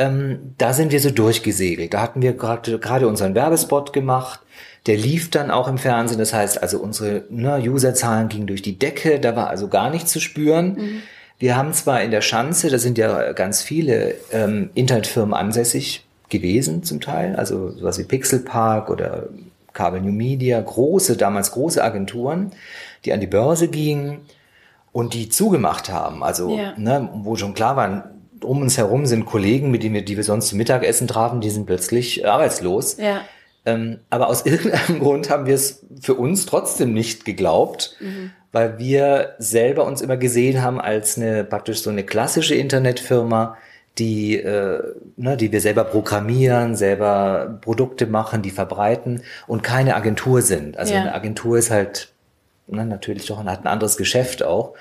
[0.00, 1.92] ähm, da sind wir so durchgesegelt.
[1.92, 4.40] Da hatten wir gerade unseren Werbespot gemacht.
[4.86, 6.18] Der lief dann auch im Fernsehen.
[6.18, 9.20] Das heißt, also unsere ne, Userzahlen gingen durch die Decke.
[9.20, 10.74] Da war also gar nichts zu spüren.
[10.74, 11.02] Mhm.
[11.38, 16.82] Wir haben zwar in der Schanze, da sind ja ganz viele ähm, Internetfirmen ansässig gewesen
[16.82, 19.24] zum Teil, also sowas wie Pixelpark oder
[19.72, 22.52] Kabel New Media, große, damals große Agenturen,
[23.04, 24.20] die an die Börse gingen
[24.92, 26.22] und die zugemacht haben.
[26.22, 26.74] Also, ja.
[26.76, 28.10] ne, wo schon klar war,
[28.44, 31.50] um uns herum sind Kollegen, mit denen wir, die wir sonst zum Mittagessen trafen, die
[31.50, 32.96] sind plötzlich arbeitslos.
[32.98, 33.22] Ja.
[33.66, 38.30] Ähm, aber aus irgendeinem Grund haben wir es für uns trotzdem nicht geglaubt, mhm.
[38.52, 43.56] weil wir selber uns immer gesehen haben als eine praktisch so eine klassische Internetfirma,
[43.98, 44.82] die, äh,
[45.16, 50.78] ne, die wir selber programmieren, selber Produkte machen, die verbreiten und keine Agentur sind.
[50.78, 51.00] Also ja.
[51.00, 52.08] eine Agentur ist halt
[52.66, 54.74] ne, natürlich doch hat ein anderes Geschäft auch.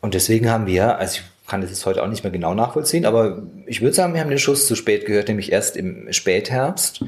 [0.00, 3.06] Und deswegen haben wir, also ich kann das jetzt heute auch nicht mehr genau nachvollziehen,
[3.06, 7.04] aber ich würde sagen, wir haben den Schuss zu spät gehört, nämlich erst im Spätherbst.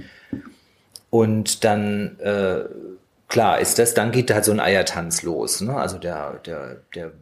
[1.11, 2.61] Und dann, äh,
[3.29, 5.61] klar, ist das, dann geht halt so ein Eiertanz los.
[5.61, 5.74] Ne?
[5.74, 7.12] Also der, der, der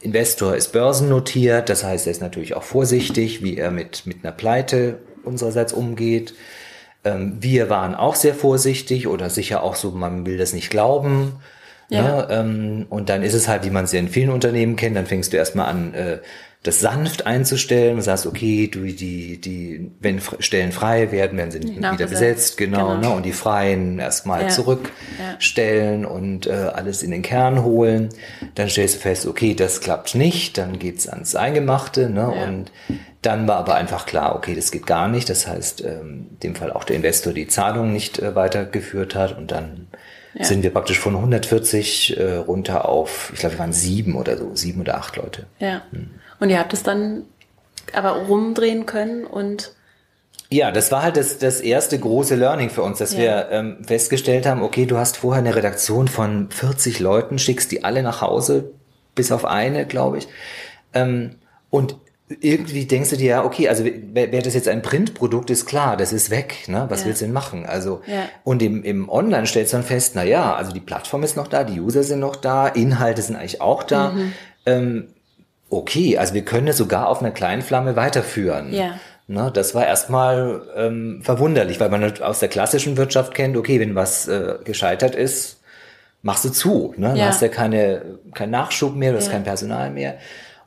[0.00, 4.32] Investor ist börsennotiert, das heißt, er ist natürlich auch vorsichtig, wie er mit, mit einer
[4.32, 6.34] Pleite unsererseits umgeht.
[7.04, 11.40] Ähm, wir waren auch sehr vorsichtig oder sicher auch so, man will das nicht glauben.
[11.94, 12.02] Ja.
[12.02, 12.28] Ne?
[12.30, 15.06] Ähm, und dann ist es halt, wie man es ja in vielen Unternehmen kennt, dann
[15.06, 16.18] fängst du erstmal an, äh,
[16.64, 21.58] das sanft einzustellen und sagst, okay, du, die, die, wenn Stellen frei werden, werden sie
[21.58, 23.08] nicht wieder besetzt, genau, genau.
[23.08, 24.48] Ne, und die Freien erstmal ja.
[24.48, 26.08] zurückstellen ja.
[26.08, 28.08] und äh, alles in den Kern holen.
[28.54, 32.44] Dann stellst du fest, okay, das klappt nicht, dann geht's ans Eingemachte, ne, ja.
[32.44, 32.72] und
[33.20, 35.28] dann war aber einfach klar, okay, das geht gar nicht.
[35.28, 39.36] Das heißt, ähm, in dem Fall auch der Investor die Zahlung nicht äh, weitergeführt hat
[39.36, 39.88] und dann
[40.34, 40.44] ja.
[40.44, 44.54] sind wir praktisch von 140 äh, runter auf, ich glaube, wir waren sieben oder so,
[44.54, 45.46] sieben oder acht Leute.
[45.58, 45.82] Ja.
[45.90, 46.10] Hm.
[46.40, 47.24] Und ihr habt es dann
[47.92, 49.72] aber rumdrehen können und
[50.50, 53.18] ja, das war halt das, das erste große Learning für uns, dass ja.
[53.18, 57.82] wir ähm, festgestellt haben, okay, du hast vorher eine Redaktion von 40 Leuten, schickst die
[57.82, 58.70] alle nach Hause,
[59.14, 60.28] bis auf eine, glaube ich.
[60.92, 61.36] Ähm,
[61.70, 61.96] und
[62.40, 66.12] irgendwie denkst du dir, ja, okay, also wäre das jetzt ein Printprodukt, ist klar, das
[66.12, 66.86] ist weg, ne?
[66.88, 67.06] Was ja.
[67.06, 67.66] willst du denn machen?
[67.66, 68.28] Also, ja.
[68.44, 71.48] und im, im Online stellst du dann fest, na ja, also die Plattform ist noch
[71.48, 74.10] da, die User sind noch da, Inhalte sind eigentlich auch da.
[74.10, 74.32] Mhm.
[74.66, 75.08] Ähm,
[75.70, 78.72] okay, also wir können es sogar auf einer kleinen Flamme weiterführen.
[78.72, 78.98] Ja.
[79.26, 83.94] Ne, das war erstmal ähm, verwunderlich, weil man aus der klassischen Wirtschaft kennt, okay, wenn
[83.94, 85.60] was äh, gescheitert ist,
[86.20, 86.94] machst du zu.
[86.96, 87.08] Ne?
[87.08, 87.14] Ja.
[87.14, 90.18] Du hast ja keine, keinen Nachschub mehr, du hast kein Personal mehr.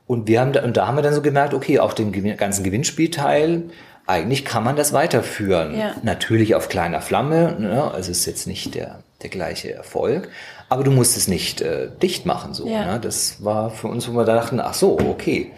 [0.08, 2.64] Und wir haben da, und da haben wir dann so gemerkt, okay, auf dem ganzen
[2.64, 3.64] Gewinnspielteil,
[4.08, 5.78] eigentlich kann man das weiterführen.
[5.78, 5.96] Ja.
[6.02, 7.92] Natürlich auf kleiner Flamme, ne?
[7.94, 10.30] also ist jetzt nicht der, der gleiche Erfolg,
[10.70, 12.54] aber du musst es nicht äh, dicht machen.
[12.54, 12.94] So, ja.
[12.94, 13.00] ne?
[13.02, 15.52] Das war für uns, wo wir da dachten, ach so, okay.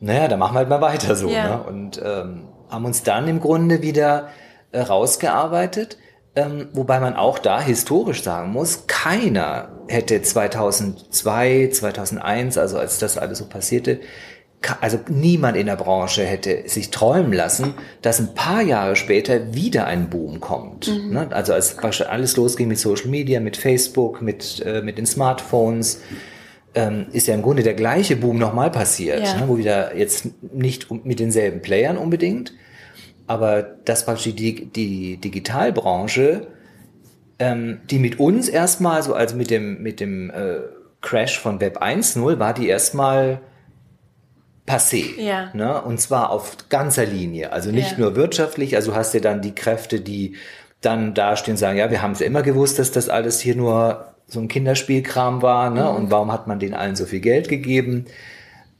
[0.00, 1.28] Naja, dann machen wir halt mal weiter so.
[1.28, 1.56] Ja.
[1.56, 1.62] Ne?
[1.62, 4.30] Und ähm, haben uns dann im Grunde wieder
[4.72, 5.98] äh, rausgearbeitet.
[6.34, 13.18] Ähm, wobei man auch da historisch sagen muss, keiner hätte 2002, 2001, also als das
[13.18, 14.00] alles so passierte,
[14.80, 19.86] also niemand in der Branche hätte sich träumen lassen, dass ein paar Jahre später wieder
[19.86, 20.88] ein Boom kommt.
[20.88, 21.12] Mhm.
[21.12, 21.28] Ne?
[21.30, 26.00] Also als alles losging mit Social Media, mit Facebook, mit, äh, mit den Smartphones,
[26.74, 29.34] ähm, ist ja im Grunde der gleiche Boom nochmal passiert, ja.
[29.34, 29.48] ne?
[29.48, 32.54] wo wieder jetzt nicht mit denselben Playern unbedingt,
[33.26, 36.48] aber das praktisch die, die Digitalbranche,
[37.38, 40.60] ähm, die mit uns erstmal, so also mit dem, mit dem äh,
[41.00, 43.40] Crash von Web 1.0, war die erstmal
[44.66, 45.20] passé.
[45.20, 45.50] Ja.
[45.54, 45.82] Ne?
[45.82, 47.52] Und zwar auf ganzer Linie.
[47.52, 47.98] Also nicht ja.
[47.98, 50.36] nur wirtschaftlich, also hast du dann die Kräfte, die
[50.80, 53.56] dann dastehen und sagen, ja, wir haben es ja immer gewusst, dass das alles hier
[53.56, 55.82] nur so ein Kinderspielkram war, ne?
[55.82, 55.96] Mhm.
[55.96, 58.06] Und warum hat man denen allen so viel Geld gegeben?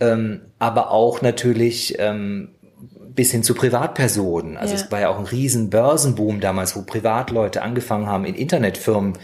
[0.01, 2.49] Ähm, aber auch natürlich ähm,
[3.15, 4.57] bis hin zu Privatpersonen.
[4.57, 4.81] Also ja.
[4.81, 9.15] es war ja auch ein riesen Börsenboom damals, wo Privatleute angefangen haben, in Internetfirmen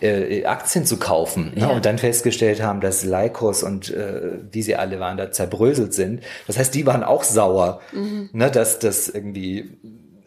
[0.00, 1.70] äh, Aktien zu kaufen ne?
[1.70, 6.22] und dann festgestellt haben, dass Leikos und äh, wie sie alle waren, da zerbröselt sind.
[6.46, 8.28] Das heißt, die waren auch sauer, mhm.
[8.32, 8.50] ne?
[8.50, 9.70] dass das irgendwie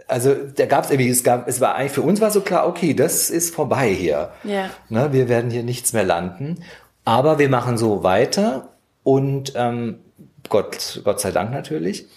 [0.07, 2.67] also da gab es irgendwie, es gab, es war eigentlich für uns war so klar,
[2.67, 4.29] okay, das ist vorbei hier.
[4.43, 4.69] Ja.
[4.87, 6.63] Ne, wir werden hier nichts mehr landen.
[7.05, 8.69] Aber wir machen so weiter
[9.03, 9.99] und ähm,
[10.49, 12.07] Gott, Gott sei Dank natürlich.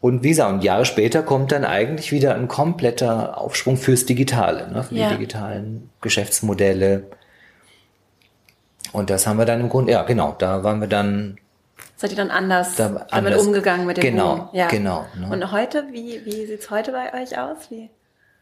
[0.00, 4.70] Und wie gesagt, und Jahre später kommt dann eigentlich wieder ein kompletter Aufschwung fürs Digitale,
[4.70, 4.84] ne?
[4.84, 5.08] für ja.
[5.08, 7.04] die digitalen Geschäftsmodelle.
[8.92, 11.38] Und das haben wir dann im Grunde, ja genau, da waren wir dann.
[11.96, 14.48] Seid ihr dann anders da, damit anders, umgegangen mit dem Genau, Boom?
[14.52, 14.68] Ja.
[14.68, 15.06] genau.
[15.18, 15.28] Ne?
[15.30, 17.70] Und heute, wie, wie sieht's heute bei euch aus?
[17.70, 17.90] Wie?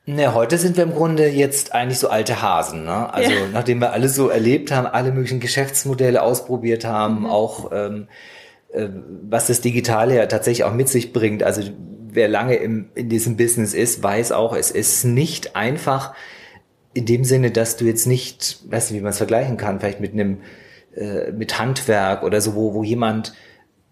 [0.06, 2.84] Ne, heute sind wir im Grunde jetzt eigentlich so alte Hasen.
[2.84, 3.12] Ne?
[3.12, 3.46] Also ja.
[3.52, 7.26] nachdem wir alles so erlebt haben, alle möglichen Geschäftsmodelle ausprobiert haben, mhm.
[7.26, 8.06] auch ähm, äh,
[9.28, 11.42] was das Digitale ja tatsächlich auch mit sich bringt.
[11.42, 11.62] Also
[12.10, 16.14] wer lange im, in diesem Business ist, weiß auch, es ist nicht einfach
[16.92, 20.00] in dem Sinne, dass du jetzt nicht, weiß nicht, wie man es vergleichen kann, vielleicht
[20.00, 20.38] mit einem,
[20.94, 23.34] äh, mit Handwerk oder so, wo, wo jemand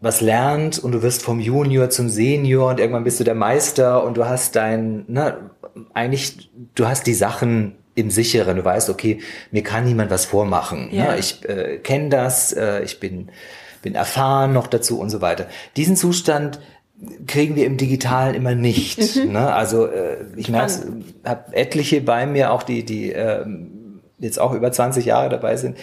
[0.00, 4.04] was lernt und du wirst vom Junior zum Senior und irgendwann bist du der Meister
[4.04, 5.50] und du hast dein, ne,
[5.94, 8.56] eigentlich, du hast die Sachen im Sicheren.
[8.56, 10.88] Du weißt, okay, mir kann niemand was vormachen.
[10.90, 10.96] Ne?
[10.96, 11.12] Ja.
[11.12, 11.18] Ne?
[11.18, 13.30] Ich äh, kenne das, äh, ich bin,
[13.82, 15.46] bin erfahren noch dazu und so weiter.
[15.76, 16.60] Diesen Zustand
[17.26, 19.16] kriegen wir im Digitalen immer nicht.
[19.16, 19.32] Mhm.
[19.32, 19.52] Ne?
[19.52, 20.72] Also äh, ich merke,
[21.24, 23.44] habe etliche bei mir, auch die, die äh,
[24.18, 25.76] jetzt auch über 20 Jahre dabei sind.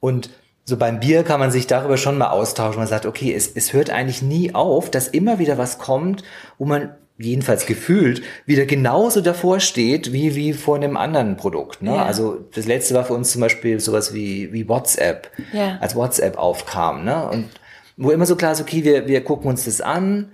[0.00, 0.30] Und
[0.64, 2.78] so beim Bier kann man sich darüber schon mal austauschen.
[2.78, 6.22] Man sagt, okay, es, es hört eigentlich nie auf, dass immer wieder was kommt,
[6.58, 11.82] wo man jedenfalls gefühlt wieder genauso davor steht wie wie vor einem anderen Produkt.
[11.82, 11.94] Ne?
[11.94, 12.04] Ja.
[12.04, 15.78] Also das letzte war für uns zum Beispiel sowas wie wie WhatsApp, ja.
[15.80, 17.04] als WhatsApp aufkam.
[17.04, 17.28] Ne?
[17.28, 17.46] Und
[17.96, 20.32] wo immer so klar ist, okay, wir wir gucken uns das an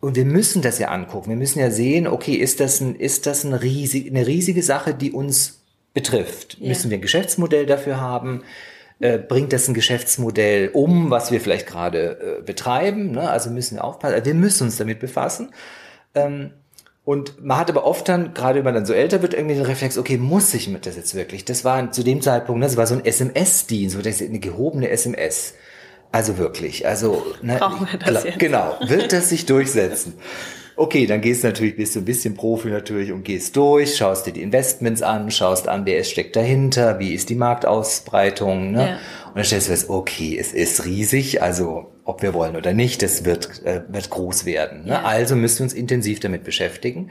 [0.00, 1.30] und wir müssen das ja angucken.
[1.30, 4.94] Wir müssen ja sehen, okay, ist das ein ist das ein riesig, eine riesige Sache,
[4.94, 5.62] die uns
[5.94, 6.58] betrifft?
[6.60, 6.68] Ja.
[6.68, 8.42] Müssen wir ein Geschäftsmodell dafür haben?
[8.98, 13.10] Äh, bringt das ein Geschäftsmodell um, was wir vielleicht gerade äh, betreiben.
[13.12, 13.28] Ne?
[13.28, 14.14] Also müssen wir aufpassen.
[14.14, 15.50] Also wir müssen uns damit befassen.
[16.16, 16.50] Ähm,
[17.04, 19.64] und man hat aber oft dann, gerade wenn man dann so älter wird, irgendwie den
[19.64, 21.44] Reflex, okay, muss ich mit das jetzt wirklich?
[21.44, 24.88] Das war zu dem Zeitpunkt, ne, das war so ein SMS-Dienst, das ist eine gehobene
[24.88, 25.54] SMS.
[26.10, 28.38] Also wirklich, also ne, Brauchen wir das jetzt?
[28.40, 30.14] genau, wird das sich durchsetzen?
[30.74, 34.26] Okay, dann gehst du natürlich, bist du ein bisschen Profi natürlich und gehst durch, schaust
[34.26, 38.80] dir die Investments an, schaust an, wer steckt dahinter, wie ist die Marktausbreitung, ne?
[38.80, 38.98] Ja.
[39.28, 43.02] Und dann stellst du fest, okay, es ist riesig, also ob wir wollen oder nicht,
[43.02, 44.84] das wird, äh, wird groß werden.
[44.86, 45.04] Ne?
[45.04, 47.10] Also müssen wir uns intensiv damit beschäftigen.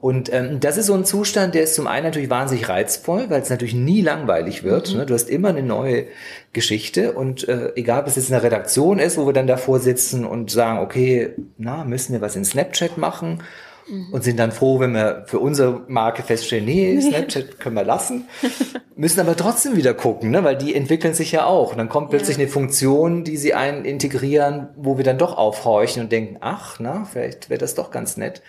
[0.00, 3.40] Und ähm, das ist so ein Zustand, der ist zum einen natürlich wahnsinnig reizvoll, weil
[3.40, 4.92] es natürlich nie langweilig wird.
[4.92, 4.98] Mhm.
[4.98, 5.06] Ne?
[5.06, 6.08] Du hast immer eine neue
[6.52, 9.78] Geschichte und äh, egal, ob es jetzt in der Redaktion ist, wo wir dann davor
[9.78, 13.42] sitzen und sagen, okay, na, müssen wir was in Snapchat machen
[13.88, 14.08] mhm.
[14.12, 18.28] und sind dann froh, wenn wir für unsere Marke feststellen, nee, Snapchat können wir lassen,
[18.96, 20.44] müssen aber trotzdem wieder gucken, ne?
[20.44, 21.72] weil die entwickeln sich ja auch.
[21.72, 22.42] Und dann kommt plötzlich ja.
[22.42, 27.04] eine Funktion, die sie einen integrieren, wo wir dann doch aufhorchen und denken, ach, na,
[27.10, 28.42] vielleicht wäre das doch ganz nett.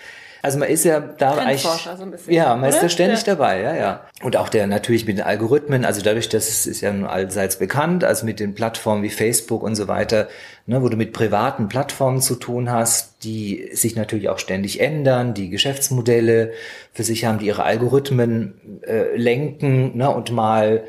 [0.45, 2.69] Also man ist ja da eigentlich, so bisschen, ja, man oder?
[2.69, 3.33] ist da ständig ja.
[3.33, 4.01] dabei, ja, ja.
[4.21, 7.57] Und auch der natürlich mit den Algorithmen, also dadurch, dass es ist ja nun allseits
[7.57, 10.27] bekannt, also mit den Plattformen wie Facebook und so weiter,
[10.67, 15.33] ne, wo du mit privaten Plattformen zu tun hast, die sich natürlich auch ständig ändern,
[15.33, 16.53] die Geschäftsmodelle
[16.93, 20.83] für sich haben, die ihre Algorithmen äh, lenken, ne, und mal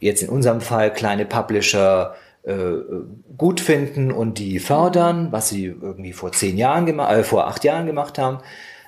[0.00, 2.54] jetzt in unserem Fall kleine Publisher äh,
[3.36, 7.62] gut finden und die fördern, was sie irgendwie vor zehn Jahren gemacht, äh, vor acht
[7.62, 8.38] Jahren gemacht haben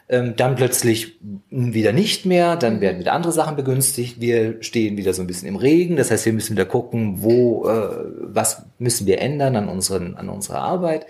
[0.09, 1.19] ähm, dann plötzlich
[1.51, 2.81] wieder nicht mehr, dann mhm.
[2.81, 6.25] werden wieder andere Sachen begünstigt, wir stehen wieder so ein bisschen im Regen, das heißt,
[6.25, 7.89] wir müssen wieder gucken, wo, äh,
[8.23, 11.07] was müssen wir ändern an, unseren, an unserer Arbeit.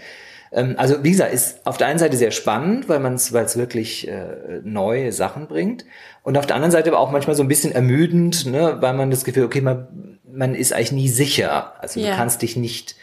[0.53, 3.45] Ähm, also wie gesagt, ist auf der einen Seite sehr spannend, weil man es weil
[3.45, 5.85] es wirklich äh, neue Sachen bringt
[6.23, 9.11] und auf der anderen Seite aber auch manchmal so ein bisschen ermüdend, ne, weil man
[9.11, 12.11] das Gefühl, okay, man, man ist eigentlich nie sicher, also ja.
[12.11, 12.97] du kannst dich nicht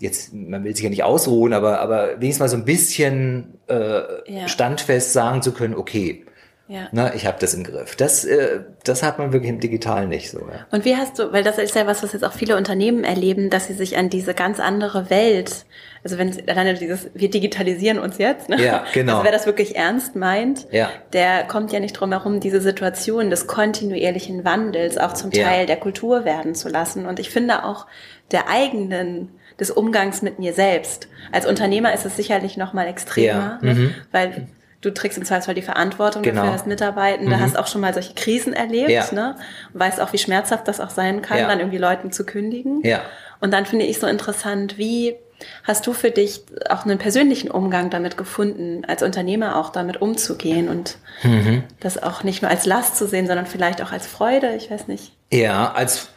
[0.00, 4.02] jetzt, man will sich ja nicht ausruhen, aber, aber wenigstens mal so ein bisschen äh,
[4.26, 4.48] ja.
[4.48, 6.24] standfest sagen zu können, okay,
[6.70, 6.86] ja.
[6.92, 7.96] Na, ich habe das im Griff.
[7.96, 10.38] Das, äh, das hat man wirklich im Digitalen nicht so.
[10.38, 10.66] Ja.
[10.70, 13.50] Und wie hast du, weil das ist ja was, was jetzt auch viele Unternehmen erleben,
[13.50, 15.66] dass sie sich an diese ganz andere Welt,
[16.04, 18.64] also wenn alleine dieses, wir digitalisieren uns jetzt, ne?
[18.64, 19.14] ja, genau.
[19.14, 20.90] also wer das wirklich ernst meint, ja.
[21.12, 25.66] der kommt ja nicht drum herum, diese Situation des kontinuierlichen Wandels auch zum Teil ja.
[25.66, 27.04] der Kultur werden zu lassen.
[27.04, 27.88] Und ich finde auch
[28.30, 31.08] der eigenen des Umgangs mit mir selbst.
[31.30, 33.74] Als Unternehmer ist es sicherlich noch mal extremer, ja.
[33.74, 33.94] mhm.
[34.10, 34.48] weil
[34.80, 36.40] du trägst im Zweifelsfall die Verantwortung genau.
[36.40, 37.40] dafür als Mitarbeitende, mhm.
[37.40, 39.06] hast auch schon mal solche Krisen erlebt, ja.
[39.12, 39.36] ne?
[39.72, 41.46] Und weißt auch, wie schmerzhaft das auch sein kann, ja.
[41.46, 42.80] dann irgendwie Leuten zu kündigen.
[42.82, 43.02] Ja.
[43.40, 45.16] Und dann finde ich so interessant, wie
[45.64, 50.68] hast du für dich auch einen persönlichen Umgang damit gefunden, als Unternehmer auch damit umzugehen
[50.68, 51.64] und mhm.
[51.80, 54.88] das auch nicht nur als Last zu sehen, sondern vielleicht auch als Freude, ich weiß
[54.88, 55.12] nicht.
[55.30, 56.08] Ja, als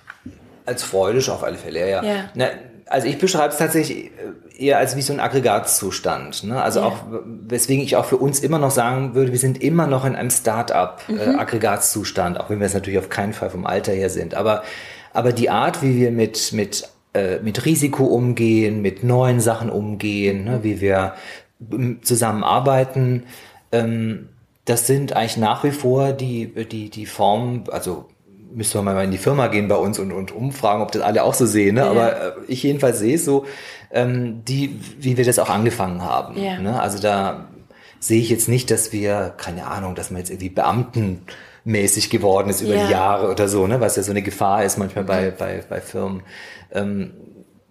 [0.65, 2.03] als freudisch auf alle Fälle, ja.
[2.03, 2.29] ja.
[2.35, 2.47] Na,
[2.87, 4.11] also ich beschreibe es tatsächlich
[4.57, 6.43] eher als wie so ein Aggregatzustand.
[6.43, 6.61] Ne?
[6.61, 6.87] Also ja.
[6.87, 6.97] auch,
[7.47, 10.29] weswegen ich auch für uns immer noch sagen würde, wir sind immer noch in einem
[10.29, 12.35] Start-up-Aggregatzustand, mhm.
[12.35, 14.35] äh, auch wenn wir es natürlich auf keinen Fall vom Alter her sind.
[14.35, 14.63] Aber,
[15.13, 20.45] aber die Art, wie wir mit, mit, äh, mit Risiko umgehen, mit neuen Sachen umgehen,
[20.45, 20.59] ne?
[20.63, 21.13] wie wir
[22.01, 23.23] zusammenarbeiten,
[23.71, 24.29] ähm,
[24.65, 28.09] das sind eigentlich nach wie vor die, die, die Formen, also
[28.55, 31.23] müsste man mal in die Firma gehen bei uns und, und umfragen, ob das alle
[31.23, 31.75] auch so sehen.
[31.75, 31.81] Ne?
[31.81, 31.89] Ja.
[31.89, 33.45] Aber äh, ich jedenfalls sehe es so,
[33.91, 36.41] ähm, die, wie wir das auch angefangen haben.
[36.41, 36.59] Ja.
[36.59, 36.79] Ne?
[36.79, 37.49] Also da
[37.99, 42.61] sehe ich jetzt nicht, dass wir, keine Ahnung, dass man jetzt irgendwie Beamtenmäßig geworden ist
[42.61, 42.85] über ja.
[42.85, 43.79] die Jahre oder so, ne?
[43.79, 46.23] was ja so eine Gefahr ist manchmal bei, bei, bei Firmen.
[46.71, 47.11] Ähm,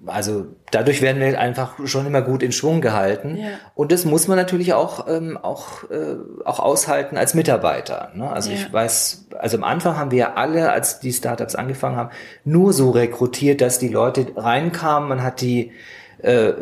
[0.07, 3.37] also dadurch werden wir einfach schon immer gut in Schwung gehalten.
[3.37, 3.49] Ja.
[3.75, 8.11] Und das muss man natürlich auch, ähm, auch, äh, auch aushalten als Mitarbeiter.
[8.15, 8.31] Ne?
[8.31, 8.57] Also Ja.
[8.57, 12.11] ich weiß, also am Anfang haben wir ja alle, als die Startups angefangen haben,
[12.45, 15.09] nur so rekrutiert, dass die Leute reinkamen.
[15.09, 15.73] Man hat die
[16.19, 16.53] äh,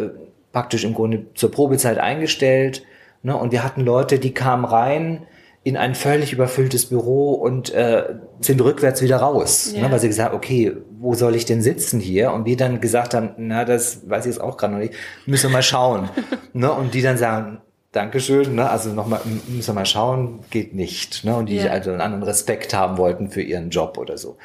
[0.53, 2.83] praktisch im Grunde zur Probezeit eingestellt.
[3.23, 3.37] Ne?
[3.37, 5.27] Und wir hatten Leute, die kamen rein
[5.63, 9.83] in ein völlig überfülltes Büro und äh, sind rückwärts wieder raus, Ja.
[9.83, 9.93] ne?
[9.93, 12.33] weil sie gesagt haben, okay, wo soll ich denn sitzen hier?
[12.33, 14.95] Und wir dann gesagt haben, na, das weiß ich jetzt auch gerade noch nicht,
[15.27, 16.09] müssen wir mal schauen.
[16.55, 16.73] ne?
[16.73, 17.61] Und die dann sagen,
[17.93, 18.71] Dankeschön, ne?
[18.71, 21.25] also nochmal, müssen wir mal schauen, geht nicht.
[21.25, 21.37] Ne?
[21.37, 21.73] Und die Ja.
[21.73, 24.39] also einen anderen Respekt haben wollten für ihren Job oder so.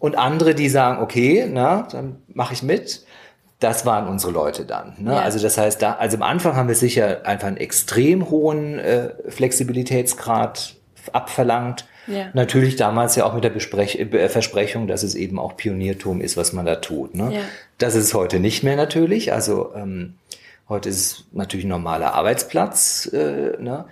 [0.00, 3.04] Und andere, die sagen, okay, na, dann mache ich mit.
[3.58, 4.94] Das waren unsere Leute dann.
[4.98, 5.12] Ne?
[5.12, 5.20] Ja.
[5.20, 9.10] Also das heißt, da, also am Anfang haben wir sicher einfach einen extrem hohen äh,
[9.28, 10.74] Flexibilitätsgrad
[11.12, 11.86] abverlangt.
[12.06, 12.26] Ja.
[12.34, 16.36] Natürlich damals ja auch mit der Besprech äh, Versprechung, dass es eben auch Pioniertum ist,
[16.36, 17.14] was man da tut.
[17.14, 17.32] Ne?
[17.32, 17.40] Ja.
[17.78, 19.32] Das ist es heute nicht mehr natürlich.
[19.32, 20.14] Also ähm,
[20.68, 23.10] heute ist es natürlich ein normaler Arbeitsplatz.
[23.12, 23.86] Äh, ne?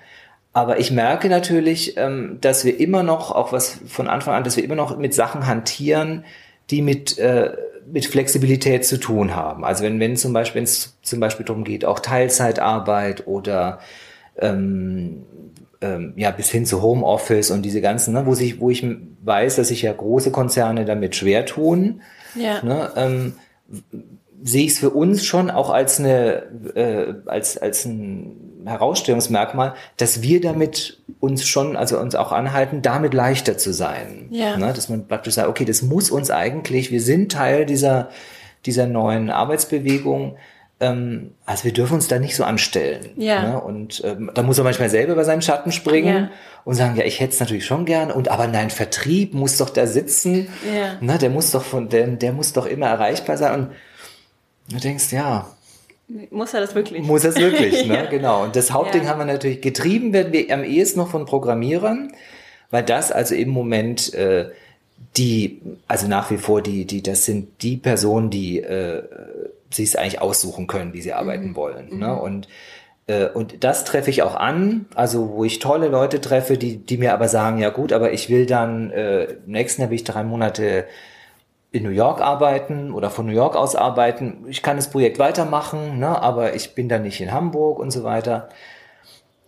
[0.52, 4.56] Aber ich merke natürlich, ähm, dass wir immer noch, auch was von Anfang an, dass
[4.56, 6.24] wir immer noch mit Sachen hantieren,
[6.70, 7.52] die mit, äh,
[7.90, 9.64] mit Flexibilität zu tun haben.
[9.64, 13.78] Also wenn, wenn zum Beispiel, wenn es zum Beispiel darum geht, auch Teilzeitarbeit oder
[14.38, 15.24] ähm,
[15.80, 18.86] ähm, ja, bis hin zu Homeoffice und diese ganzen, ne, wo sich, wo ich
[19.22, 22.00] weiß, dass sich ja große Konzerne damit schwer tun,
[22.34, 22.62] Ja.
[22.64, 23.34] ne, ähm,
[24.42, 26.42] sehe ich es für uns schon auch als eine
[26.74, 33.14] äh, als als ein Herausstellungsmerkmal, dass wir damit uns schon also uns auch anhalten, damit
[33.14, 34.28] leichter zu sein.
[34.30, 34.56] Ja.
[34.56, 34.72] Ne?
[34.72, 38.08] Dass man praktisch sagt, okay, das muss uns eigentlich, wir sind Teil dieser
[38.66, 40.36] dieser neuen Arbeitsbewegung.
[40.80, 43.10] Ähm, also wir dürfen uns da nicht so anstellen.
[43.16, 43.42] Ja.
[43.42, 43.60] Ne?
[43.60, 46.30] Und ähm, da muss er manchmal selber über seinen Schatten springen Ja.
[46.64, 48.10] und sagen, ja, ich hätte es natürlich schon gern.
[48.10, 50.48] Und aber nein, Vertrieb muss doch da sitzen.
[50.74, 50.94] Ja.
[51.00, 51.18] Ne?
[51.18, 53.54] Der muss doch von, der, der muss doch immer erreichbar sein.
[53.60, 53.70] Und
[54.72, 55.46] du denkst, ja,
[56.30, 57.02] Muss er das wirklich?
[57.02, 57.94] muss es wirklich, ne?
[58.04, 58.06] Ja.
[58.06, 58.42] Genau.
[58.44, 59.08] Und das Hauptding Ja.
[59.10, 62.12] haben wir natürlich getrieben, werden wir am ehesten noch von Programmierern,
[62.70, 64.50] weil das also im Moment äh,
[65.16, 69.02] die, also nach wie vor die, die, das sind die Personen, die äh,
[69.70, 71.98] sich es eigentlich aussuchen können, wie sie arbeiten wollen.
[71.98, 72.14] Ne?
[72.14, 72.48] Und
[73.06, 76.96] äh, und das treffe ich auch an, also wo ich tolle Leute treffe, die, die
[76.96, 80.04] mir aber sagen, ja gut, aber ich will dann, äh, im nächsten Jahr will ich
[80.04, 80.84] drei Monate
[81.74, 84.44] in New York arbeiten oder von New York aus arbeiten.
[84.48, 88.04] Ich kann das Projekt weitermachen, ne, aber ich bin dann nicht in Hamburg und so
[88.04, 88.48] weiter.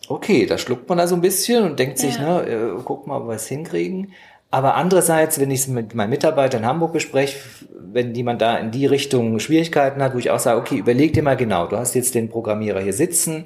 [0.09, 2.43] Okay, da schluckt man da so ein bisschen und denkt sich, Ja.
[2.43, 4.13] ne, äh, guck mal, ob wir es hinkriegen.
[4.51, 7.39] Aber andererseits, wenn ich es mit meinen Mitarbeitern in Hamburg bespreche,
[7.79, 11.23] wenn jemand da in die Richtung Schwierigkeiten hat, wo ich auch sage, okay, überleg dir
[11.23, 13.45] mal genau, du hast jetzt den Programmierer hier sitzen,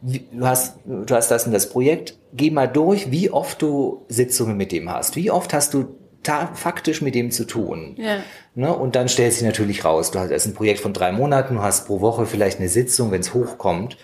[0.00, 4.56] du hast, du hast das und das Projekt, geh mal durch, wie oft du Sitzungen
[4.56, 7.96] mit dem hast, wie oft hast du faktisch mit dem zu tun.
[7.98, 8.18] Ja.
[8.54, 8.72] Ne?
[8.72, 11.62] Und dann stellt sich natürlich raus, du hast erst ein Projekt von drei Monaten, du
[11.62, 13.96] hast pro Woche vielleicht eine Sitzung, wenn es hochkommt.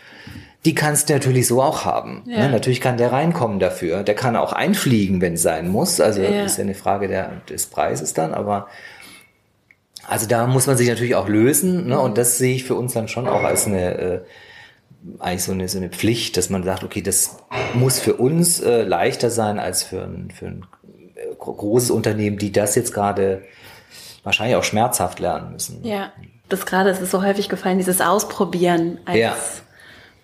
[0.64, 2.24] Die kannst du natürlich so auch haben.
[2.26, 2.38] Ja.
[2.38, 2.50] Ne?
[2.50, 4.02] Natürlich kann der reinkommen dafür.
[4.02, 6.00] Der kann auch einfliegen, wenn es sein muss.
[6.00, 6.44] Also Ja.
[6.44, 8.68] ist ja eine Frage der, des Preises dann, aber
[10.08, 11.88] also da muss man sich natürlich auch lösen.
[11.88, 12.00] Ne?
[12.00, 14.20] Und das sehe ich für uns dann schon auch als eine äh,
[15.18, 17.36] eigentlich so eine, so eine Pflicht, dass man sagt, okay, das
[17.74, 20.66] muss für uns äh, leichter sein als für ein, für ein
[21.48, 23.42] gro- großes Unternehmen, die das jetzt gerade
[24.24, 25.84] wahrscheinlich auch schmerzhaft lernen müssen.
[25.84, 26.12] Ja.
[26.48, 29.34] Das gerade ist es so häufig gefallen, dieses Ausprobieren als, Ja.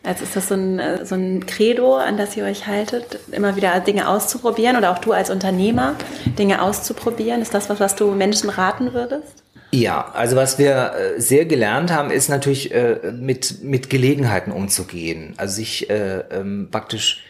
[0.02, 3.56] als ist das so ein, äh, so ein Credo, an das ihr euch haltet, immer
[3.56, 5.94] wieder Dinge auszuprobieren oder auch du als Unternehmer
[6.38, 7.42] Dinge auszuprobieren.
[7.42, 9.42] Ist das was, was du Menschen raten würdest?
[9.70, 15.34] Ja, also was wir äh, sehr gelernt haben, ist natürlich äh, mit, mit Gelegenheiten umzugehen.
[15.36, 17.22] Also sich äh, ähm, praktisch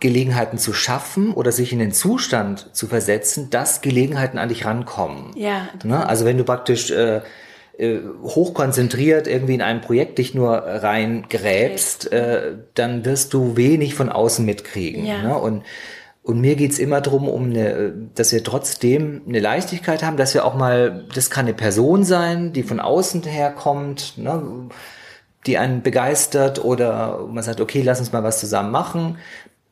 [0.00, 5.30] Gelegenheiten zu schaffen oder sich in den Zustand zu versetzen, dass Gelegenheiten an dich rankommen.
[5.36, 6.06] Ja, Ne?
[6.06, 7.20] Also wenn du praktisch äh,
[7.76, 14.10] äh, hochkonzentriert irgendwie in ein Projekt dich nur reingräbst, äh, dann wirst du wenig von
[14.10, 15.04] außen mitkriegen.
[15.04, 15.22] Ja.
[15.22, 15.38] Ne?
[15.38, 15.62] Und
[16.24, 20.46] und mir geht's immer drum, um eine, dass wir trotzdem eine Leichtigkeit haben, dass wir
[20.46, 24.70] auch mal, das kann eine Person sein, die von außen herkommt, ne,
[25.46, 29.18] die einen begeistert oder man sagt, okay, lass uns mal was zusammen machen.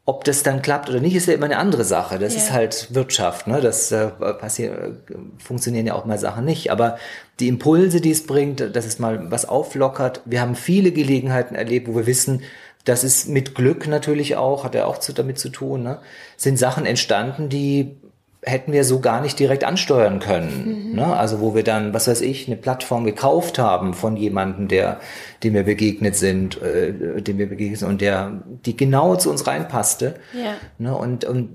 [0.05, 2.19] Ob das dann klappt oder nicht, ist ja immer eine andere Sache.
[2.19, 2.41] Das Ja.
[2.41, 3.61] ist halt Wirtschaft, ne?
[3.61, 6.73] Das äh, passiert, äh, funktionieren ja auch mal Sachen nicht.
[6.73, 6.99] Aber
[7.39, 10.21] die Impulse, die es bringt, dass es mal was auflockert.
[10.25, 12.43] Wir haben viele Gelegenheiten erlebt, wo wir wissen,
[12.85, 16.01] das ist mit Glück natürlich auch, hat er auch zu, damit zu tun, ne?
[16.37, 17.97] sind Sachen entstanden, die
[18.45, 20.95] hätten wir so gar nicht direkt ansteuern können.
[20.95, 21.07] Ne?
[21.17, 25.01] Also wo wir dann, was weiß ich, eine Plattform gekauft haben von jemandem, der,
[25.45, 29.47] dem wir begegnet sind, äh, dem wir begegnet sind und der, die genau zu uns
[29.47, 30.17] reinpasste.
[30.33, 30.55] Ja.
[30.79, 30.97] Ne?
[30.97, 31.51] Und, und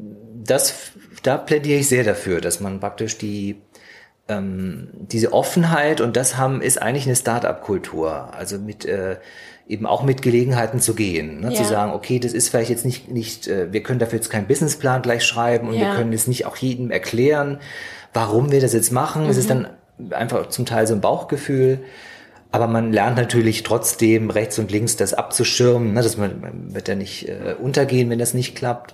[0.45, 0.91] das,
[1.23, 3.61] da plädiere ich sehr dafür, dass man praktisch die,
[4.29, 8.33] ähm, diese Offenheit und das haben ist eigentlich eine Start-up-Kultur.
[8.33, 9.17] Also mit äh,
[9.67, 11.49] eben auch mit Gelegenheiten zu gehen, ne?
[11.51, 11.55] Ja.
[11.55, 14.47] zu sagen, okay, das ist vielleicht jetzt nicht nicht, äh, wir können dafür jetzt keinen
[14.47, 15.87] Businessplan gleich schreiben und Ja.
[15.91, 17.59] wir können es nicht auch jedem erklären,
[18.13, 19.23] warum wir das jetzt machen.
[19.25, 19.39] Es Mhm.
[19.41, 19.67] ist dann
[20.11, 21.79] einfach zum Teil so ein Bauchgefühl.
[22.49, 26.01] Aber man lernt natürlich trotzdem rechts und links das abzuschirmen, ne?
[26.01, 28.93] dass man, man wird ja nicht äh, untergehen, wenn das nicht klappt.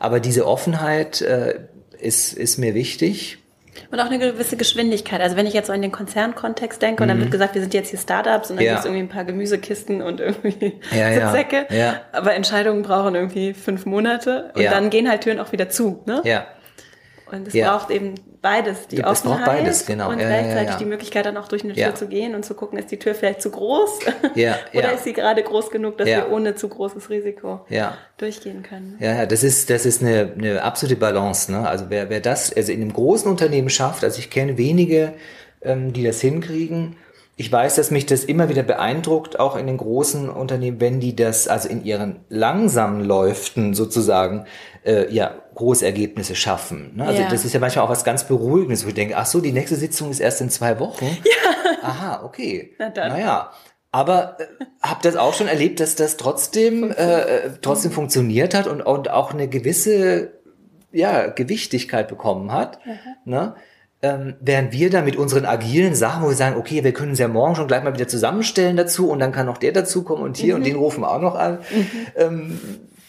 [0.00, 1.60] Aber diese Offenheit äh,
[2.00, 3.38] ist, ist mir wichtig.
[3.90, 5.20] Und auch eine gewisse Geschwindigkeit.
[5.20, 7.74] Also wenn ich jetzt so in den Konzernkontext denke und dann wird gesagt, wir sind
[7.74, 8.66] jetzt hier Startups und dann Mhm.
[8.66, 8.72] Ja.
[8.72, 11.30] gibt es irgendwie ein paar Gemüsekisten und irgendwie Ja, ja.
[11.30, 11.66] Sitzsäcke.
[11.74, 12.00] Ja.
[12.12, 14.70] Aber Entscheidungen brauchen irgendwie fünf Monate und Ja.
[14.72, 16.02] dann gehen halt Türen auch wieder zu.
[16.06, 16.20] Ne?
[16.24, 16.46] Ja,
[17.30, 17.76] Und es Ja.
[17.76, 20.10] braucht eben beides, die Ja, es braucht Offenheit beides, genau.
[20.10, 22.78] und Ja, gleichzeitig die Möglichkeit dann auch durch eine Tür zu gehen und zu gucken,
[22.78, 23.98] ist die Tür vielleicht zu groß
[24.34, 27.60] Ja, oder ist sie gerade groß genug, dass wir ohne zu großes Risiko
[28.16, 28.96] durchgehen können.
[29.00, 31.50] Ja, ja, das ist, das ist eine, eine absolute Balance.
[31.52, 31.68] Ne?
[31.68, 35.14] Also wer, wer das, also in einem großen Unternehmen schafft, also ich kenne wenige,
[35.62, 36.96] ähm, die das hinkriegen.
[37.40, 41.14] Ich weiß, dass mich das immer wieder beeindruckt, auch in den großen Unternehmen, wenn die
[41.14, 44.46] das, also in ihren langsamen Läuften sozusagen,
[44.84, 46.92] äh, ja, große Ergebnisse schaffen.
[46.94, 47.04] Ne?
[47.04, 47.28] Also Ja.
[47.28, 49.74] das ist ja manchmal auch was ganz Beruhigendes, wo ich denke, ach so, die nächste
[49.74, 51.04] Sitzung ist erst in zwei Wochen.
[51.04, 51.72] Ja.
[51.82, 52.74] Aha, okay.
[52.78, 53.12] Na dann.
[53.12, 53.50] Naja.
[53.90, 54.44] Aber äh,
[54.80, 59.32] habe das auch schon erlebt, dass das trotzdem, äh, trotzdem funktioniert hat und, und auch
[59.32, 60.32] eine gewisse
[60.92, 62.78] ja, Gewichtigkeit bekommen hat.
[63.24, 63.54] Ne?
[64.00, 67.18] Ähm, während wir da mit unseren agilen Sachen, wo wir sagen, okay, wir können es
[67.18, 70.36] ja morgen schon gleich mal wieder zusammenstellen dazu und dann kann noch der dazukommen und
[70.36, 71.58] hier und den rufen wir auch noch an.
[72.14, 72.60] Ähm,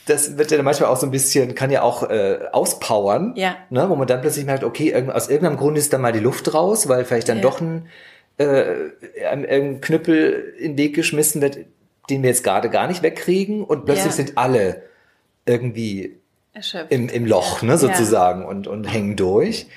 [0.09, 3.55] das wird ja dann manchmal auch so ein bisschen, kann ja auch äh, auspowern, Ja.
[3.69, 3.89] ne?
[3.89, 6.53] wo man dann plötzlich merkt, okay, irgend, aus irgendeinem Grund ist da mal die Luft
[6.53, 7.43] raus, weil vielleicht dann Ja.
[7.43, 7.87] doch ein,
[8.37, 8.63] äh,
[9.29, 11.57] ein, ein Knüppel in den Weg geschmissen wird,
[12.09, 14.11] den wir jetzt gerade gar nicht wegkriegen und plötzlich Ja.
[14.11, 14.83] sind alle
[15.45, 16.17] irgendwie
[16.53, 16.91] Erschöpft.
[16.91, 19.67] im, im Loch, ne, sozusagen, und, und hängen durch.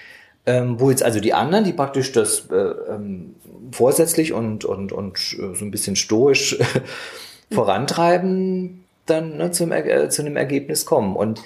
[0.45, 3.37] Ähm, wo jetzt also die anderen, die praktisch das äh, ähm,
[3.71, 6.59] vorsätzlich und, und, und äh, so ein bisschen stoisch
[7.53, 11.17] vorantreiben, dann ne, zum, äh, zu einem Ergebnis kommen.
[11.17, 11.43] Und,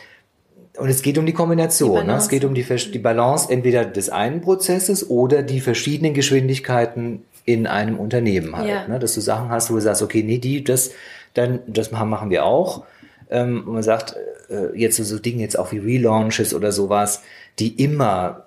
[0.76, 2.02] und es geht um die Kombination.
[2.02, 2.16] Die ne?
[2.16, 7.66] Es geht um die, die Balance entweder des einen Prozesses oder die verschiedenen Geschwindigkeiten in
[7.66, 8.68] einem Unternehmen halt.
[8.68, 8.88] Ja.
[8.88, 8.98] Ne?
[8.98, 10.90] Dass du Sachen hast, wo du sagst, okay, nee, die, das,
[11.34, 12.84] dann, das machen machen wir auch.
[13.30, 14.16] Ähm, und man sagt,
[14.50, 17.22] äh, jetzt so, so Dinge jetzt auch wie Relaunches oder sowas,
[17.58, 18.45] die immer,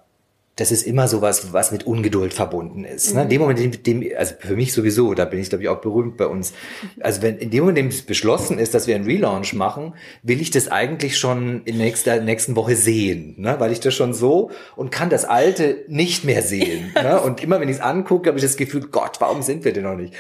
[0.60, 3.16] das ist immer sowas, was mit Ungeduld verbunden ist.
[3.16, 3.24] Ne?
[3.24, 5.80] In dem Moment, in dem, also für mich sowieso, da bin ich glaube ich auch
[5.80, 6.54] berühmt bei uns.
[7.00, 9.94] Also wenn in dem Moment, in dem es beschlossen ist, dass wir einen Relaunch machen,
[10.22, 13.56] will ich das eigentlich schon in nächster nächsten Woche sehen, ne?
[13.60, 16.92] weil ich das schon so und kann das Alte nicht mehr sehen.
[16.96, 17.22] ne?
[17.22, 19.84] Und immer wenn ich es angucke, habe ich das Gefühl, Gott, warum sind wir denn
[19.84, 20.14] noch nicht?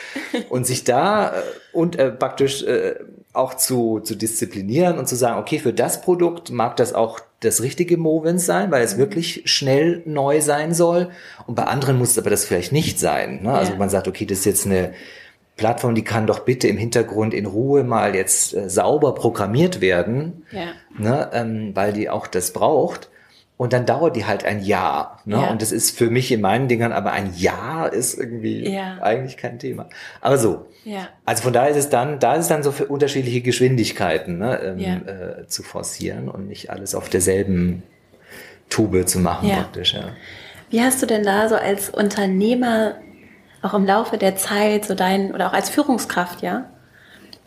[0.49, 1.41] Und sich da äh,
[1.73, 2.95] und äh, praktisch äh,
[3.33, 7.61] auch zu, zu disziplinieren und zu sagen, okay, für das Produkt mag das auch das
[7.61, 11.09] richtige Movens sein, weil es wirklich schnell neu sein soll.
[11.45, 13.43] Und bei anderen muss es aber das vielleicht nicht sein.
[13.43, 13.53] Ne?
[13.53, 13.77] Also Ja.
[13.77, 14.93] man sagt, okay, das ist jetzt eine
[15.55, 20.45] Plattform, die kann doch bitte im Hintergrund in Ruhe mal jetzt äh, sauber programmiert werden,
[20.51, 20.67] Ja.
[20.97, 21.29] ne?
[21.33, 23.08] ähm, weil die auch das braucht.
[23.59, 25.19] Und dann dauert die halt ein Jahr.
[25.25, 25.35] Ne?
[25.35, 25.49] Ja.
[25.51, 28.99] Und das ist für mich in meinen Dingern, aber ein Jahr ist irgendwie Ja.
[29.01, 29.89] eigentlich kein Thema.
[30.21, 31.09] Aber so, Ja.
[31.25, 34.61] also von daher ist es dann, da ist es dann so für unterschiedliche Geschwindigkeiten ne,
[34.63, 34.95] ähm, Ja.
[34.95, 37.83] äh, zu forcieren und nicht alles auf derselben
[38.69, 39.93] Tube zu machen praktisch.
[39.93, 40.11] Ja.
[40.69, 42.95] Wie hast du denn da so als Unternehmer
[43.61, 46.69] auch im Laufe der Zeit so deinen, oder auch als Führungskraft, ja,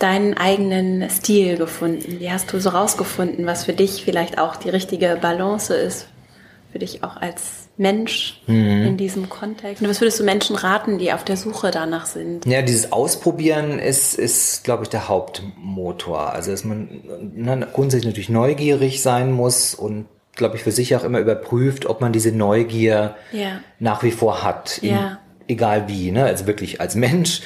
[0.02, 2.18] deinen eigenen Stil gefunden?
[2.20, 6.08] Wie hast du so rausgefunden, was für dich vielleicht auch die richtige Balance ist?
[6.72, 9.82] Für dich auch als Mensch in diesem Kontext?
[9.82, 12.46] Und was würdest du Menschen raten, die auf der Suche danach sind?
[12.46, 16.32] ja, dieses Ausprobieren ist, ist glaube ich, der Hauptmotor.
[16.32, 16.88] Also dass man
[17.34, 22.00] ne, grundsätzlich natürlich neugierig sein muss und glaube ich, für sich auch immer überprüft, ob
[22.00, 23.60] man diese Neugier Ja.
[23.78, 24.78] nach wie vor hat.
[24.78, 25.18] In, Ja.
[25.48, 26.24] Egal wie, ne?
[26.24, 27.42] Also wirklich als Mensch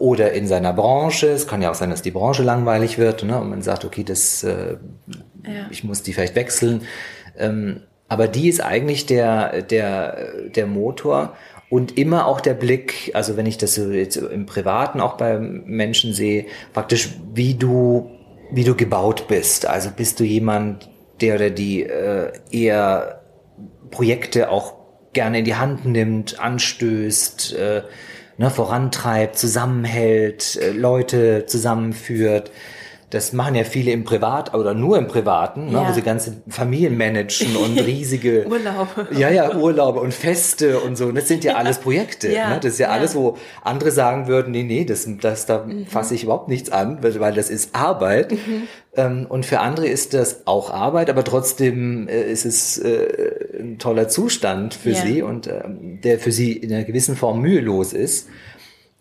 [0.00, 1.28] oder in seiner Branche.
[1.28, 3.38] Es kann ja auch sein, dass die Branche langweilig wird, ne?
[3.38, 4.78] Und man sagt, okay, das, äh,
[5.44, 5.66] Ja.
[5.70, 6.82] ich muss die vielleicht wechseln.
[7.38, 11.34] Ähm, aber die ist eigentlich der, der, der Motor
[11.68, 15.38] und immer auch der Blick, also wenn ich das so jetzt im Privaten auch bei
[15.38, 18.10] Menschen sehe, praktisch wie du,
[18.50, 19.66] wie du gebaut bist.
[19.66, 20.88] Also bist du jemand,
[21.20, 23.20] der oder die äh, eher
[23.90, 24.74] Projekte auch
[25.12, 27.82] gerne in die Hand nimmt, anstößt, äh,
[28.40, 32.50] ne, vorantreibt, zusammenhält, äh, Leute zusammenführt.
[33.10, 35.88] Das machen ja viele im Privat oder nur im Privaten, ne, Ja.
[35.88, 39.08] wo sie ganze Familien managen und riesige Urlaube.
[39.18, 41.10] Ja, ja, Urlaube und Feste und so.
[41.10, 42.32] Das sind ja alles Projekte.
[42.32, 42.60] Ja, Ne?
[42.62, 42.92] Das ist ja, ja.
[42.94, 45.86] alles, wo andere sagen würden, nee, nee, das, das da Mhm.
[45.86, 48.32] fasse ich überhaupt nichts an, weil, weil das ist Arbeit.
[48.96, 53.78] Ähm, und für andere ist das auch Arbeit, aber trotzdem äh, ist es äh, ein
[53.78, 54.96] toller Zustand für Ja.
[55.02, 58.28] sie und ähm, der für sie in einer gewissen Form mühelos ist.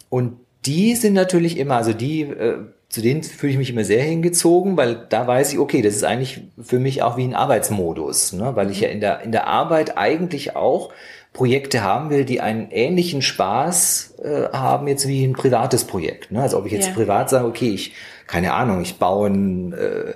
[0.10, 0.34] Und
[0.66, 2.58] die sind natürlich immer, also die, äh,
[2.90, 6.04] zu denen fühle ich mich immer sehr hingezogen, weil da weiß ich, okay, das ist
[6.04, 8.56] eigentlich für mich auch wie ein Arbeitsmodus, ne?
[8.56, 10.92] weil ich ja in der, in der Arbeit eigentlich auch
[11.32, 16.32] Projekte haben will, die einen ähnlichen Spaß äh, haben jetzt wie ein privates Projekt.
[16.32, 16.42] Ne?
[16.42, 16.94] Also ob ich jetzt Ja.
[16.94, 17.94] privat sage, okay, ich,
[18.26, 20.14] keine Ahnung, ich baue ein, äh,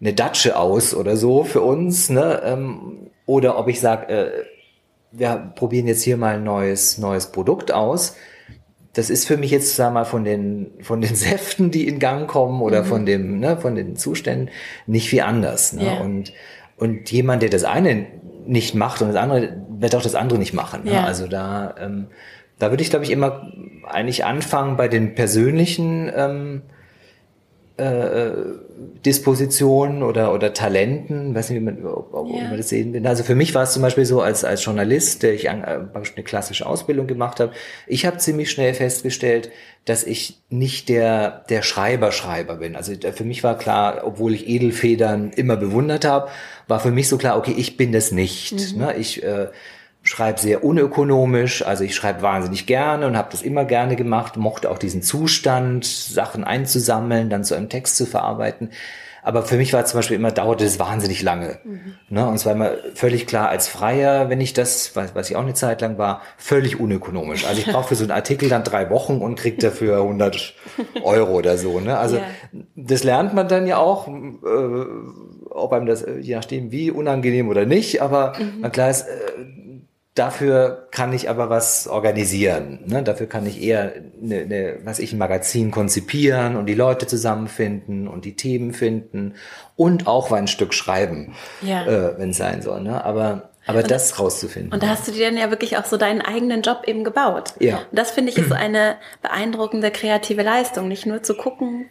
[0.00, 2.42] eine Datsche aus oder so für uns, ne?
[2.44, 4.30] ähm, oder ob ich sage, äh,
[5.12, 8.16] wir probieren jetzt hier mal ein neues, neues Produkt aus.
[8.94, 12.26] Das ist für mich jetzt, sag mal, von den, von den Säften, die in Gang
[12.26, 14.48] kommen oder von dem, ne, von den Zuständen
[14.86, 15.74] nicht viel anders.
[15.74, 15.84] Ne?
[15.84, 16.00] Ja.
[16.00, 16.32] Und,
[16.78, 18.06] und jemand, der das eine
[18.46, 20.84] nicht macht und das andere, wird auch das andere nicht machen.
[20.84, 20.94] Ne?
[20.94, 21.04] Ja.
[21.04, 22.06] Also da, ähm,
[22.58, 23.52] da würde ich, glaube ich, immer
[23.86, 26.62] eigentlich anfangen bei den persönlichen ähm,
[27.78, 28.32] äh,
[29.06, 32.48] Dispositionen oder, oder Talenten, weiß nicht, wie man, ob, ob Ja.
[32.48, 33.06] man das sehen will.
[33.06, 35.78] Also für mich war es zum Beispiel so, als, als Journalist, der ich an, äh,
[35.94, 37.52] eine klassische Ausbildung gemacht habe,
[37.86, 39.50] ich habe ziemlich schnell festgestellt,
[39.84, 42.76] dass ich nicht der, der Schreiber-Schreiber bin.
[42.76, 46.28] Also für mich war klar, obwohl ich Edelfedern immer bewundert habe,
[46.66, 48.76] war für mich so klar, okay, ich bin das nicht.
[48.76, 48.94] Ne?
[48.98, 49.46] Ich äh,
[50.02, 54.70] schreibe sehr unökonomisch, also ich schreibe wahnsinnig gerne und habe das immer gerne gemacht, mochte
[54.70, 58.70] auch diesen Zustand, Sachen einzusammeln, dann zu einem Text zu verarbeiten.
[59.22, 61.58] Aber für mich war zum Beispiel immer, dauerte es wahnsinnig lange.
[62.08, 62.26] Ne?
[62.26, 65.42] Und es war immer völlig klar als Freier, wenn ich das, was, was ich auch
[65.42, 67.44] eine Zeit lang war, völlig unökonomisch.
[67.44, 70.54] Also ich brauche für so einen Artikel dann drei Wochen und krieg dafür 100
[71.02, 71.78] Euro oder so.
[71.80, 71.98] Ne?
[71.98, 72.22] Also Ja.
[72.76, 74.84] das lernt man dann ja auch, äh,
[75.50, 78.00] ob einem das, äh, je nachdem wie, unangenehm oder nicht.
[78.00, 79.12] Aber na klar ist, äh,
[80.18, 82.80] Dafür kann ich aber was organisieren.
[82.86, 83.02] Ne?
[83.04, 88.08] Dafür kann ich eher eine, eine, was ich, ein Magazin konzipieren und die Leute zusammenfinden
[88.08, 89.34] und die Themen finden
[89.76, 91.86] und auch mal ein Stück schreiben, Ja.
[91.86, 92.80] äh, wenn es sein soll.
[92.80, 93.04] Ne?
[93.04, 94.72] Aber, aber das rauszufinden.
[94.72, 97.52] Und da hast du dir dann ja wirklich auch so deinen eigenen Job eben gebaut.
[97.60, 97.76] Ja.
[97.90, 101.86] Und das finde ich ist eine beeindruckende kreative Leistung, nicht nur zu gucken,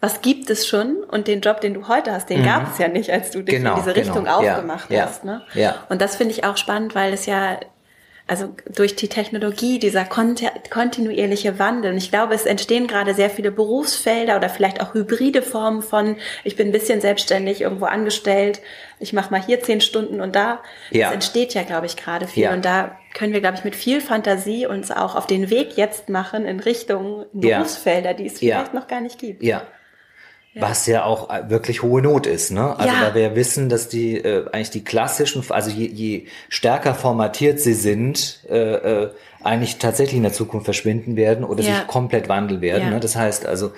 [0.00, 2.88] was gibt es schon und den Job, den du heute hast, den gab es ja
[2.88, 4.06] nicht, als du dich Genau, in diese genau.
[4.06, 5.24] Richtung Ja, aufgemacht ja, hast.
[5.24, 5.42] Ne?
[5.54, 5.76] ja.
[5.88, 7.58] Und das finde ich auch spannend, weil es ja
[8.26, 11.92] also durch die Technologie, dieser konti kontinuierliche Wandel.
[11.92, 16.16] Und ich glaube, es entstehen gerade sehr viele Berufsfelder oder vielleicht auch hybride Formen von,
[16.42, 18.62] ich bin ein bisschen selbstständig irgendwo angestellt,
[18.98, 20.60] ich mache mal hier zehn Stunden und da.
[20.90, 21.06] Ja.
[21.08, 22.44] Das entsteht ja, glaube ich, gerade viel.
[22.44, 22.54] Ja.
[22.54, 26.08] Und da können wir, glaube ich, mit viel Fantasie uns auch auf den Weg jetzt
[26.08, 27.58] machen in Richtung Ja.
[27.58, 28.56] Berufsfelder, die es Ja.
[28.56, 29.42] vielleicht noch gar nicht gibt.
[29.42, 29.62] Ja.
[30.60, 32.78] Was ja auch äh, wirklich hohe Not ist, ne?
[32.78, 33.08] Also Ja.
[33.08, 37.74] da wir wissen, dass die äh, eigentlich die klassischen, also je, je stärker formatiert sie
[37.74, 38.54] sind, äh,
[39.04, 39.10] äh,
[39.42, 41.76] eigentlich tatsächlich in der Zukunft verschwinden werden oder Ja.
[41.76, 42.84] sich komplett wandeln werden.
[42.84, 42.90] Ja.
[42.90, 43.00] Ne?
[43.00, 43.72] Das heißt also,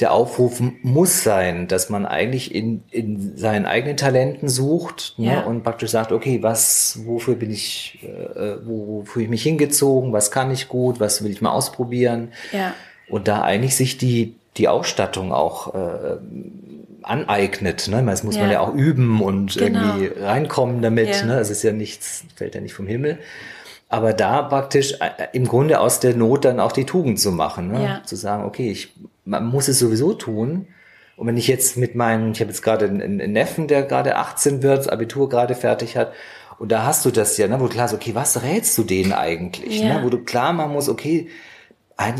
[0.00, 5.26] der Aufruf muss sein, dass man eigentlich in, in seinen eigenen Talenten sucht ne?
[5.32, 5.40] Ja.
[5.44, 9.42] und praktisch sagt, okay, was, wofür bin ich, äh, äh, wo, wo fühle ich mich
[9.42, 12.32] hingezogen, was kann ich gut, was will ich mal ausprobieren.
[12.52, 12.74] Ja.
[13.08, 16.16] Und da eigentlich sich die, die Ausstattung auch äh,
[17.02, 17.88] aneignet.
[17.88, 18.02] Ne?
[18.04, 18.52] Das muss man Ja.
[18.54, 19.96] ja auch üben und Genau.
[19.96, 21.08] irgendwie reinkommen damit.
[21.08, 21.24] Ja.
[21.26, 21.38] Ne?
[21.38, 23.18] Es ist ja nichts, fällt ja nicht vom Himmel.
[23.88, 27.70] Aber da praktisch äh, im Grunde aus der Not dann auch die Tugend zu machen.
[27.70, 27.82] Ne?
[27.84, 28.02] Ja.
[28.04, 28.92] Zu sagen, okay, ich,
[29.24, 30.66] man muss es sowieso tun.
[31.16, 34.16] Und wenn ich jetzt mit meinen, ich habe jetzt gerade einen, einen Neffen, der gerade
[34.16, 36.12] 18 wird, das Abitur gerade fertig hat,
[36.58, 38.82] und da hast du das ja, ne, wo du klar ist, okay, was rätst du
[38.82, 39.80] denen eigentlich?
[39.80, 39.98] Ja.
[39.98, 40.04] Ne?
[40.04, 41.28] Wo du klar machen musst, okay,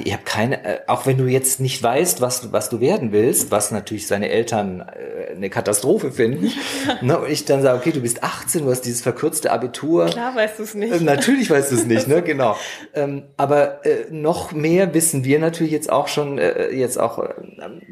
[0.04, 3.12] ich habe keine, äh, auch wenn du jetzt nicht weißt, was, du- was du werden
[3.12, 6.50] willst, was natürlich seine Eltern äh, eine Katastrophe finden,
[7.02, 10.06] ne, und ich dann sage, okay, du bist 18, du hast dieses verkürzte Abitur.
[10.06, 10.94] Klar weißt du es nicht.
[10.94, 12.22] Äh, Natürlich weißt du es nicht, ne?
[12.22, 12.56] Genau.
[12.94, 17.28] Ähm, aber äh, noch mehr wissen wir natürlich jetzt auch schon, äh, jetzt auch, äh,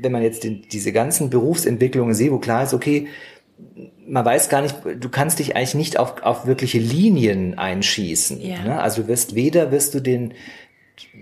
[0.00, 3.08] wenn man jetzt den, diese ganzen Berufsentwicklungen sieht, wo klar ist, okay,
[4.06, 8.40] man weiß gar nicht, du kannst dich eigentlich nicht auf, auf wirkliche Linien einschießen.
[8.40, 8.62] Ja.
[8.64, 8.80] Ne?
[8.82, 10.34] Also du wirst weder wirst du den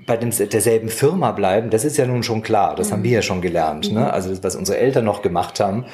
[0.06, 3.22] bei dem, derselben Firma bleiben, das ist ja nun schon klar, das haben wir ja
[3.22, 3.92] schon gelernt.
[3.92, 4.12] Ne?
[4.12, 5.84] Also das, was unsere Eltern noch gemacht haben,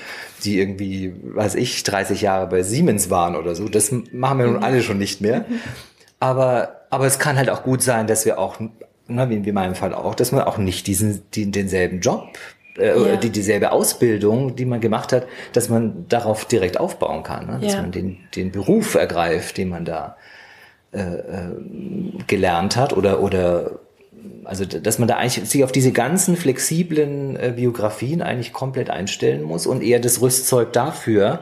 [0.44, 4.62] die irgendwie, weiß ich, 30 Jahre bei Siemens waren oder so, das machen wir nun
[4.62, 5.44] alle schon nicht mehr.
[6.20, 8.58] Aber, aber es kann halt auch gut sein, dass wir auch,
[9.06, 12.24] ne, wie in meinem Fall auch, dass man auch nicht diesen, die, denselben Job,
[12.76, 13.16] äh, Ja.
[13.16, 17.46] die, dieselbe Ausbildung, die man gemacht hat, dass man darauf direkt aufbauen kann.
[17.46, 17.58] Ne?
[17.62, 17.82] Dass Ja.
[17.82, 20.16] man den, den Beruf ergreift, den man da
[20.90, 21.50] äh, äh,
[22.26, 23.78] gelernt hat oder, oder
[24.44, 29.42] also dass man da eigentlich sich auf diese ganzen flexiblen äh, Biografien eigentlich komplett einstellen
[29.42, 31.40] muss und eher das Rüstzeug dafür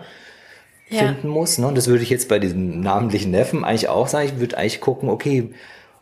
[0.89, 0.99] Ja.
[1.01, 1.59] finden muss.
[1.59, 1.67] Ne?
[1.67, 4.29] Und das würde ich jetzt bei diesem namentlichen Neffen eigentlich auch sagen.
[4.35, 5.51] Ich würde eigentlich gucken, okay,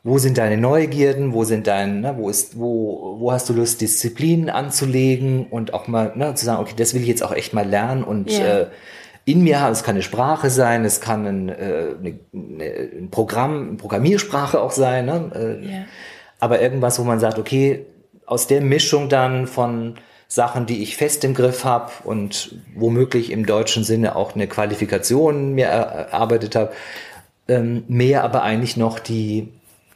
[0.03, 3.81] wo sind deine Neugierden, wo sind dein, ne, wo ist, wo, wo hast du Lust,
[3.81, 7.55] Disziplinen anzulegen und auch mal ne, zu sagen, okay, das will ich jetzt auch echt
[7.55, 8.45] mal lernen und Ja.
[8.61, 8.67] äh,
[9.27, 9.73] in mir habe.
[9.73, 11.95] Es kann eine Sprache sein, es kann ein, äh,
[12.35, 12.65] eine,
[13.01, 15.07] ein Programm, eine Programmiersprache auch sein.
[15.07, 15.31] Ne?
[15.35, 15.85] Äh, ja.
[16.45, 17.87] Aber irgendwas, wo man sagt, okay,
[18.27, 19.95] aus der Mischung dann von
[20.29, 25.55] Sachen, die ich fest im Griff habe und womöglich im deutschen Sinne auch eine Qualifikation
[25.55, 26.73] mir erarbeitet habe,
[27.49, 29.49] ähm, mehr aber eigentlich noch die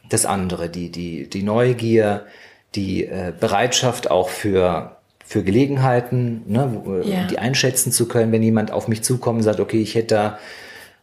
[0.09, 2.25] das andere, die die die Neugier,
[2.73, 7.27] die äh, Bereitschaft auch für für Gelegenheiten, ne, äh, ja.
[7.27, 10.39] die einschätzen zu können, wenn jemand auf mich zukommt und sagt, okay, ich hätte da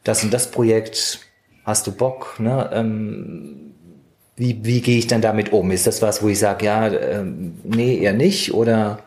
[0.02, 1.20] das und das Projekt,
[1.64, 2.40] hast du Bock?
[2.40, 2.68] Ne?
[2.72, 3.74] Ähm,
[4.36, 5.70] wie, wie gehe ich dann damit um?
[5.70, 8.52] Ist das was, wo ich sage, ja, ähm, nee, eher nicht?
[8.52, 9.00] Oder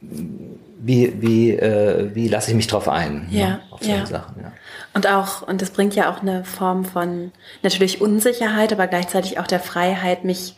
[0.00, 3.28] wie, wie, äh, wie lasse ich mich drauf ein?
[3.30, 3.60] Ja, ne?
[3.70, 4.06] auf solche ja.
[4.06, 4.52] Sachen, ja.
[4.94, 9.46] Und auch, und das bringt ja auch eine Form von natürlich Unsicherheit, aber gleichzeitig auch
[9.46, 10.56] der Freiheit, mich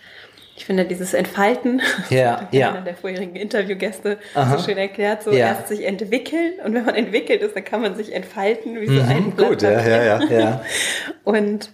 [0.59, 1.81] ich finde dieses Entfalten,
[2.11, 2.71] ja, ja.
[2.71, 4.59] einer der vorherigen Interviewgäste Aha.
[4.59, 5.47] so schön erklärt, so ja.
[5.47, 8.93] erst sich entwickeln und wenn man entwickelt ist, dann kann man sich entfalten wie so
[8.95, 10.63] mhm, ein Blatt Gut, ja, ja, ja, ja.
[11.25, 11.71] Und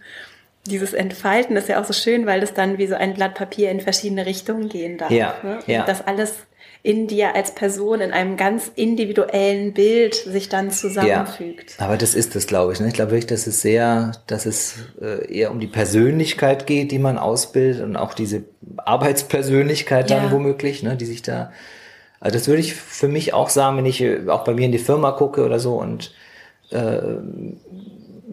[0.67, 3.71] dieses Entfalten ist ja auch so schön, weil es dann wie so ein Blatt Papier
[3.71, 5.11] in verschiedene Richtungen gehen darf.
[5.11, 5.59] Ja, ne?
[5.67, 5.85] ja.
[5.85, 6.35] Das alles
[6.83, 11.77] in dir als Person in einem ganz individuellen Bild sich dann zusammenfügt.
[11.79, 12.81] Ja, aber das ist es, glaube ich.
[12.81, 12.89] Ne?
[12.89, 16.99] Ich glaube wirklich, dass es sehr, dass es äh, eher um die Persönlichkeit geht, die
[16.99, 18.45] man ausbildet und auch diese
[18.77, 20.31] Arbeitspersönlichkeit dann ja.
[20.31, 21.53] womöglich, ne, die sich da.
[22.21, 24.73] Also das würde ich für mich auch sagen, wenn ich äh, auch bei mir in
[24.73, 26.13] die Firma gucke oder so und
[26.71, 27.01] äh,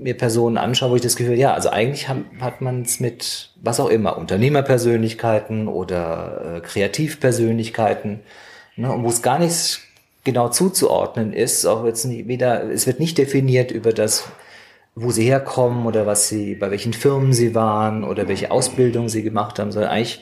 [0.02, 3.52] mir Personen anschaue, wo ich das Gefühl, ja, also eigentlich haben, hat man es mit
[3.62, 8.22] was auch immer, Unternehmerpersönlichkeiten oder äh, Kreativpersönlichkeiten,
[8.76, 9.80] ne, und wo es gar nicht
[10.24, 14.28] genau zuzuordnen ist, auch jetzt nicht wieder, es wird nicht definiert über das,
[14.96, 19.24] wo sie herkommen oder was sie, bei welchen Firmen sie waren oder welche Ausbildung sie
[19.24, 20.22] gemacht haben, sondern eigentlich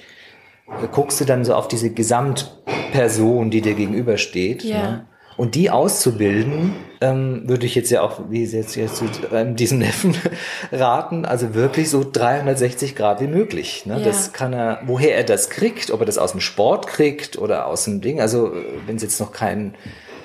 [0.68, 4.64] äh, guckst du dann so auf diese Gesamtperson, die dir gegenübersteht.
[4.64, 4.92] Ja.
[4.92, 5.06] Ne?
[5.40, 9.80] Und die auszubilden, ähm, würde ich jetzt ja auch, wie Sie jetzt, jetzt ähm, diesem
[9.80, 10.14] Neffen
[10.74, 13.86] raten, also wirklich so 360 Grad wie möglich.
[13.86, 14.00] Ne?
[14.00, 14.04] Ja.
[14.04, 17.68] Das kann er, woher er das kriegt, ob er das aus dem Sport kriegt oder
[17.68, 18.52] aus dem Ding, also
[18.86, 19.76] wenn es jetzt noch keinen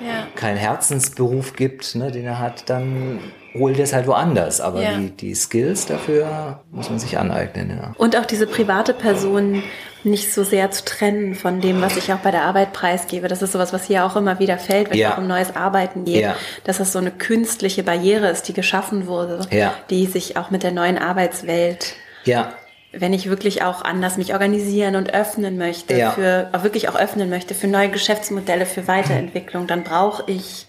[0.04, 0.26] ja.
[0.34, 3.20] kein Herzensberuf gibt, ne, den er hat, dann
[3.54, 4.60] holt er es halt woanders.
[4.60, 4.98] Aber ja.
[4.98, 7.70] die, die Skills dafür muss man sich aneignen.
[7.70, 7.92] Ja.
[7.98, 9.62] Und auch diese private Person
[10.04, 13.28] nicht so sehr zu trennen von dem, was ich auch bei der Arbeit preisgebe.
[13.28, 15.08] Das ist sowas, was hier auch immer wieder fällt, wenn ja.
[15.08, 16.36] es auch um neues Arbeiten geht, ja.
[16.64, 19.74] dass das so eine künstliche Barriere ist, die geschaffen wurde, ja.
[19.90, 21.94] die sich auch mit der neuen Arbeitswelt
[22.24, 22.54] ja
[22.96, 26.12] wenn ich wirklich auch anders mich organisieren und öffnen möchte, ja.
[26.12, 30.66] für auch wirklich auch öffnen möchte für neue Geschäftsmodelle, für Weiterentwicklung, dann brauche ich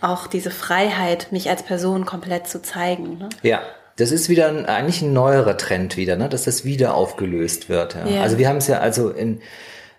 [0.00, 3.18] auch diese Freiheit, mich als Person komplett zu zeigen.
[3.18, 3.28] Ne?
[3.42, 3.62] Ja,
[3.98, 6.28] das ist wieder ein, eigentlich ein neuerer Trend wieder, ne?
[6.28, 7.94] dass das wieder aufgelöst wird.
[7.94, 8.06] Ja.
[8.06, 8.22] ja.
[8.22, 9.40] Also wir haben es ja also in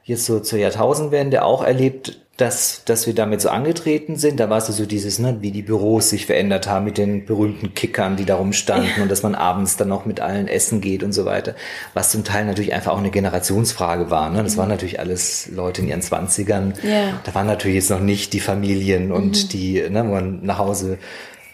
[0.03, 4.39] jetzt so zur Jahrtausendwende auch erlebt, dass, dass wir damit so angetreten sind.
[4.39, 7.73] Da war es so dieses, ne, wie die Büros sich verändert haben mit den berühmten
[7.73, 9.03] Kickern, die da rumstanden ja.
[9.03, 11.53] und dass man abends dann noch mit allen essen geht und so weiter.
[11.93, 14.29] Was zum Teil natürlich einfach auch eine Generationsfrage war.
[14.29, 14.41] Ne?
[14.41, 14.59] Das mhm.
[14.59, 16.73] waren natürlich alles Leute in ihren Zwanzigern.
[16.81, 17.19] Ja.
[17.25, 19.49] Da waren natürlich jetzt noch nicht die Familien und mhm.
[19.49, 20.97] die, ne, wo man nach Hause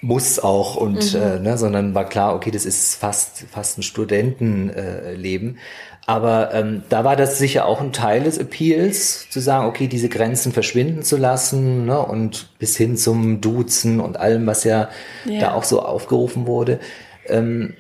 [0.06, 1.20] muss auch und mhm.
[1.20, 5.56] äh, ne, sondern war klar, okay, das ist fast fast ein Studentenleben.
[5.56, 5.60] Äh,
[6.06, 10.08] Aber ähm, da war das sicher auch ein Teil des Appeals, zu sagen, okay, diese
[10.08, 14.90] Grenzen verschwinden zu lassen ne, und bis hin zum Duzen und allem, was ja,
[15.26, 15.40] ja.
[15.40, 16.80] da auch so aufgerufen wurde.
[17.28, 17.74] Ähm,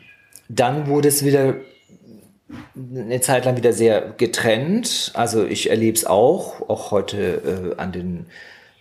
[0.49, 1.55] dann wurde es wieder
[2.75, 5.11] eine Zeit lang wieder sehr getrennt.
[5.13, 8.25] Also ich erlebe es auch, auch heute äh, an den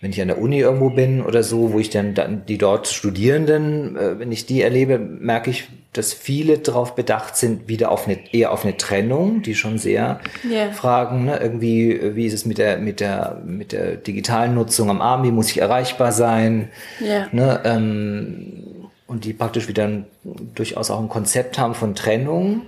[0.05, 2.87] wenn ich an der Uni irgendwo bin oder so, wo ich dann, dann die dort
[2.87, 8.07] Studierenden, äh, wenn ich die erlebe, merke ich, dass viele darauf bedacht sind, wieder auf
[8.07, 10.71] eine, eher auf eine Trennung, die schon sehr yeah.
[10.71, 15.01] fragen, ne, irgendwie, wie ist es mit der, mit der, mit der digitalen Nutzung am
[15.01, 16.69] Abend, wie muss ich erreichbar sein,
[17.01, 17.27] yeah.
[17.31, 20.05] ne, ähm, und die praktisch wieder ein,
[20.53, 22.61] durchaus auch ein Konzept haben von Trennung.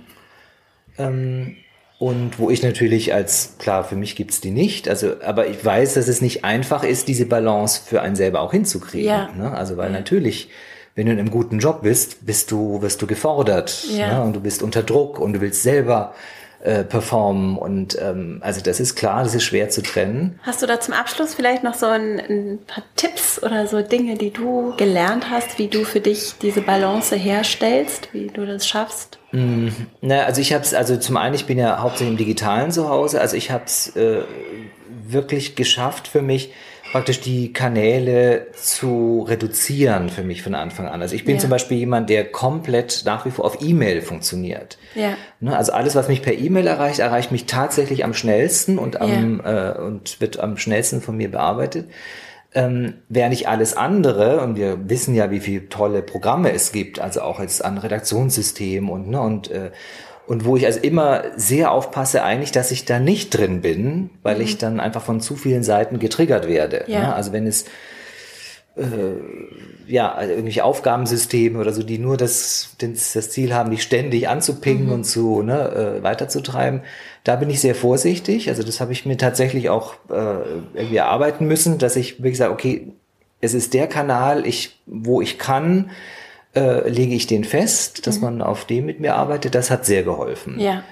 [0.98, 1.54] Ähm,
[1.98, 5.94] und wo ich natürlich als, klar, für mich gibt's die nicht, also, aber ich weiß,
[5.94, 9.08] dass es nicht einfach ist, diese Balance für einen selber auch hinzukriegen.
[9.08, 9.30] Ja.
[9.36, 9.50] Ne?
[9.50, 10.48] Also, weil natürlich,
[10.94, 14.18] wenn du in einem guten Job bist, bist du, wirst du gefordert ja.
[14.18, 14.22] ne?
[14.22, 16.14] und du bist unter Druck und du willst selber
[16.60, 17.56] äh, performen.
[17.56, 20.40] Und ähm, also das ist klar, das ist schwer zu trennen.
[20.42, 24.16] Hast du da zum Abschluss vielleicht noch so ein, ein paar Tipps oder so Dinge,
[24.16, 29.18] die du gelernt hast, wie du für dich diese Balance herstellst, wie du das schaffst?
[29.32, 29.68] Mm,
[30.00, 32.88] na, also ich habe es, also zum einen, ich bin ja hauptsächlich im Digitalen zu
[32.88, 34.22] Hause, also ich habe es äh,
[35.06, 36.52] wirklich geschafft für mich,
[36.92, 41.02] praktisch die Kanäle zu reduzieren für mich von Anfang an.
[41.02, 41.40] Also ich bin ja.
[41.40, 44.78] zum Beispiel jemand, der komplett nach wie vor auf E-Mail funktioniert.
[44.94, 45.16] Ja.
[45.40, 49.40] Ne, also alles, was mich per E-Mail erreicht, erreicht mich tatsächlich am schnellsten und am
[49.44, 49.72] ja.
[49.72, 51.88] äh, und wird am schnellsten von mir bearbeitet.
[52.54, 56.98] ähm, wäre nicht alles andere, und wir wissen ja, wie viele tolle Programme es gibt,
[56.98, 59.70] also auch jetzt an Redaktionssystem und, ne, und, äh,
[60.28, 64.36] und wo ich also immer sehr aufpasse eigentlich, dass ich da nicht drin bin, weil
[64.36, 64.42] mhm.
[64.42, 66.84] ich dann einfach von zu vielen Seiten getriggert werde.
[66.86, 67.00] Ja.
[67.00, 67.14] Ne?
[67.14, 67.64] Also wenn es
[68.76, 68.82] äh,
[69.86, 74.28] ja, also irgendwelche Aufgabensysteme oder so, die nur das, das, das Ziel haben, dich ständig
[74.28, 74.92] anzupingen mhm.
[74.92, 76.82] und zu ne, äh, weiterzutreiben.
[77.24, 78.50] Da bin ich sehr vorsichtig.
[78.50, 80.42] Also das habe ich mir tatsächlich auch äh,
[80.74, 82.92] irgendwie erarbeiten müssen, dass ich wirklich sage, okay,
[83.40, 85.90] es ist der Kanal, ich, wo ich kann,
[86.54, 88.22] äh, lege ich den fest, dass mhm.
[88.22, 89.54] man auf dem mit mir arbeitet.
[89.54, 90.58] Das hat sehr geholfen.
[90.58, 90.82] Ja.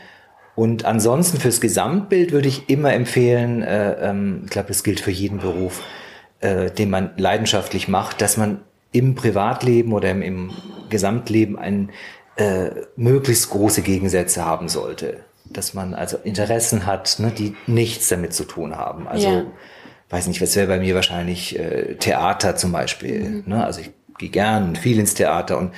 [0.54, 5.10] Und ansonsten fürs Gesamtbild würde ich immer empfehlen, äh, ähm, ich glaube, das gilt für
[5.10, 5.82] jeden Beruf,
[6.40, 10.52] äh, den man leidenschaftlich macht, dass man im Privatleben oder im, im
[10.88, 11.90] Gesamtleben ein
[12.36, 15.20] äh, möglichst große Gegensätze haben sollte.
[15.44, 19.06] Dass man also Interessen hat, ne, die nichts damit zu tun haben.
[19.06, 19.44] Also, ja.
[20.08, 23.20] weiß nicht, was wäre bei mir wahrscheinlich äh, Theater zum Beispiel.
[23.20, 23.42] Mhm.
[23.46, 23.64] Ne?
[23.64, 25.72] Also ich gehe gern viel ins Theater und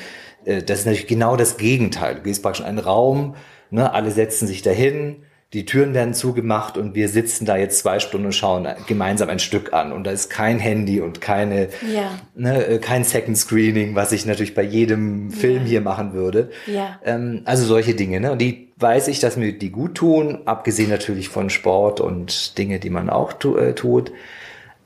[0.45, 2.17] äh, das ist natürlich genau das Gegenteil.
[2.17, 3.37] Du gehst praktisch in einen Raum,
[3.71, 5.25] ne, alle setzen sich dahin,
[5.55, 9.39] die Türen werden zugemacht und wir sitzen da jetzt zwei Stunden und schauen gemeinsam ein
[9.39, 9.93] Stück an.
[9.93, 12.11] Und da ist kein Handy und keine, ja.
[12.35, 15.69] ne, äh, kein Second Screening, was ich natürlich bei jedem Film ja.
[15.69, 16.51] hier machen würde.
[16.67, 17.01] Ja.
[17.03, 18.21] Ähm, also solche Dinge.
[18.21, 18.33] Ne?
[18.33, 22.79] Und die weiß ich, dass mir die gut tun, abgesehen natürlich von Sport und Dinge,
[22.79, 24.13] die man auch tu, äh, tut.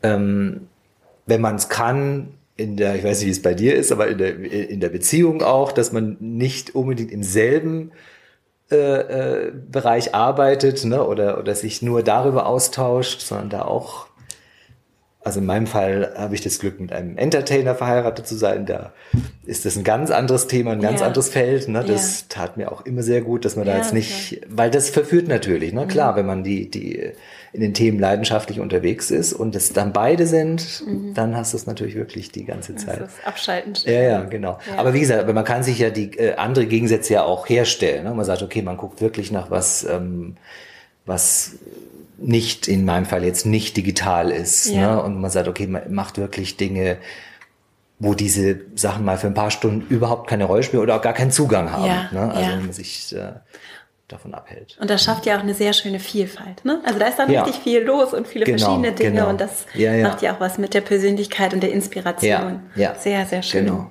[0.04, 0.68] Ähm,
[1.26, 4.08] wenn man es kann, in der, ich weiß nicht, wie es bei dir ist, aber
[4.08, 7.92] in der, in der Beziehung auch, dass man nicht unbedingt im selben
[8.70, 8.76] äh,
[9.46, 14.06] äh, Bereich arbeitet ne, oder, oder sich nur darüber austauscht, sondern da auch,
[15.24, 18.66] also in meinem Fall habe ich das Glück, mit einem Entertainer verheiratet zu sein.
[18.66, 18.92] Da
[19.46, 21.06] ist das ein ganz anderes Thema, ein ganz ja.
[21.06, 21.68] anderes Feld.
[21.68, 21.84] Ne?
[21.86, 22.26] Das ja.
[22.28, 24.50] tat mir auch immer sehr gut, dass man ja, da jetzt nicht, klar.
[24.50, 25.86] weil das verführt natürlich, ne?
[25.86, 26.16] Klar, mhm.
[26.16, 27.12] wenn man die, die
[27.52, 31.14] in den Themen leidenschaftlich unterwegs ist und es dann beide sind, mhm.
[31.14, 33.00] dann hast du es natürlich wirklich die ganze Zeit.
[33.02, 33.74] Das ist abschalten.
[33.84, 34.58] Ja, ja, genau.
[34.76, 38.04] Aber wie gesagt, man kann sich ja die äh, andere Gegensätze ja auch herstellen.
[38.04, 38.14] Ne?
[38.14, 40.36] Man sagt, okay, man guckt wirklich nach was, ähm,
[41.04, 41.56] was
[42.22, 44.66] nicht, in meinem Fall jetzt nicht digital ist.
[44.66, 44.96] Ja.
[44.96, 45.02] Ne?
[45.02, 46.98] Und man sagt, okay, man macht wirklich Dinge,
[47.98, 51.12] wo diese Sachen mal für ein paar Stunden überhaupt keine Rolle spielen oder auch gar
[51.12, 51.84] keinen Zugang haben.
[51.84, 52.30] Ja, ne?
[52.32, 52.56] Also ja.
[52.56, 53.32] wenn man sich äh,
[54.08, 54.76] davon abhält.
[54.80, 56.64] Und das schafft ja auch eine sehr schöne Vielfalt.
[56.64, 56.80] Ne?
[56.84, 57.44] Also da ist dann ja.
[57.44, 59.28] richtig viel los und viele genau, verschiedene Dinge genau.
[59.28, 60.08] und das ja, ja.
[60.08, 62.60] macht ja auch was mit der Persönlichkeit und der Inspiration.
[62.74, 63.66] Ja, Sehr, sehr schön.
[63.66, 63.90] Genau.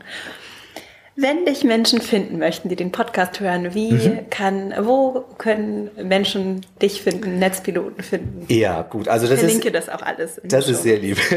[1.15, 4.29] Wenn dich Menschen finden möchten, die den Podcast hören, wie mhm.
[4.29, 8.45] kann, wo können Menschen dich finden, Netzpiloten finden?
[8.47, 9.07] Ja, gut.
[9.07, 10.41] Also das ich verlinke ist, das auch alles.
[10.43, 11.17] Das ist sehr lieb.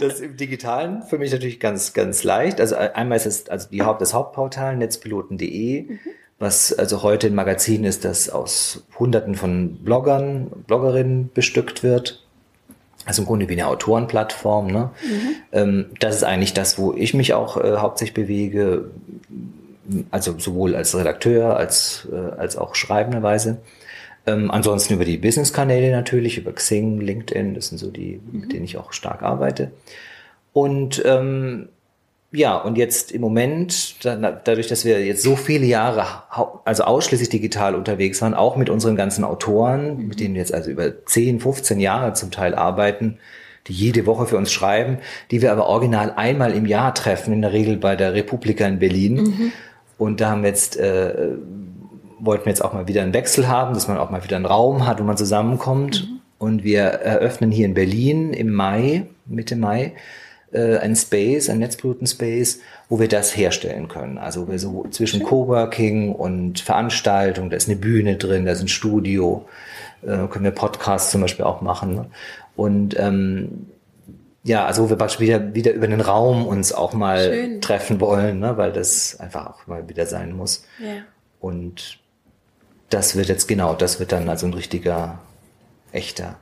[0.00, 2.60] Das ist im Digitalen für mich natürlich ganz, ganz leicht.
[2.60, 5.82] Also einmal ist es also die Haupt, das Hauptportal netzpiloten.de.
[5.82, 5.98] Mhm
[6.38, 12.27] was also heute ein Magazin ist, das aus Hunderten von Bloggern, Bloggerinnen bestückt wird.
[13.08, 14.66] Also im Grunde wie eine Autorenplattform.
[14.66, 14.90] Ne?
[15.02, 15.34] Mhm.
[15.52, 18.90] Ähm, das ist eigentlich das, wo ich mich auch äh, hauptsächlich bewege,
[20.10, 23.62] also sowohl als Redakteur als, äh, als auch schreibenderweise.
[24.26, 28.40] Ähm, ansonsten über die Business-Kanäle natürlich, über Xing, LinkedIn, das sind so die, mhm.
[28.40, 29.70] mit denen ich auch stark arbeite.
[30.52, 31.70] Und ähm,
[32.30, 36.04] ja, und jetzt im Moment, dadurch, dass wir jetzt so viele Jahre,
[36.64, 40.08] also ausschließlich digital unterwegs waren, auch mit unseren ganzen Autoren, mhm.
[40.08, 43.18] mit denen wir jetzt also über 10, 15 Jahre zum Teil arbeiten,
[43.66, 44.98] die jede Woche für uns schreiben,
[45.30, 48.78] die wir aber original einmal im Jahr treffen, in der Regel bei der Republika in
[48.78, 49.14] Berlin.
[49.14, 49.52] Mhm.
[49.96, 51.30] Und da haben wir jetzt, äh,
[52.18, 54.46] wollten wir jetzt auch mal wieder einen Wechsel haben, dass man auch mal wieder einen
[54.46, 56.06] Raum hat, wo man zusammenkommt.
[56.06, 56.20] Mhm.
[56.36, 59.94] Und wir eröffnen hier in Berlin im Mai, Mitte Mai,
[60.52, 64.18] äh, ein Space, ein Netzbluten-Space, wo wir das herstellen können.
[64.18, 68.68] Also wir so zwischen Coworking und Veranstaltung, da ist eine Bühne drin, da ist ein
[68.68, 69.46] Studio,
[70.02, 71.94] äh, können wir Podcasts zum Beispiel auch machen.
[71.94, 72.06] Ne?
[72.56, 73.66] Und ähm,
[74.42, 77.60] ja, also wo wir praktisch wieder, wieder über den Raum uns auch mal Schön.
[77.60, 78.56] treffen wollen, ne?
[78.56, 80.64] weil das einfach auch mal wieder sein muss.
[80.78, 81.02] Ja.
[81.40, 81.98] Und
[82.88, 85.18] das wird jetzt genau, das wird dann also ein richtiger,
[85.92, 86.36] echter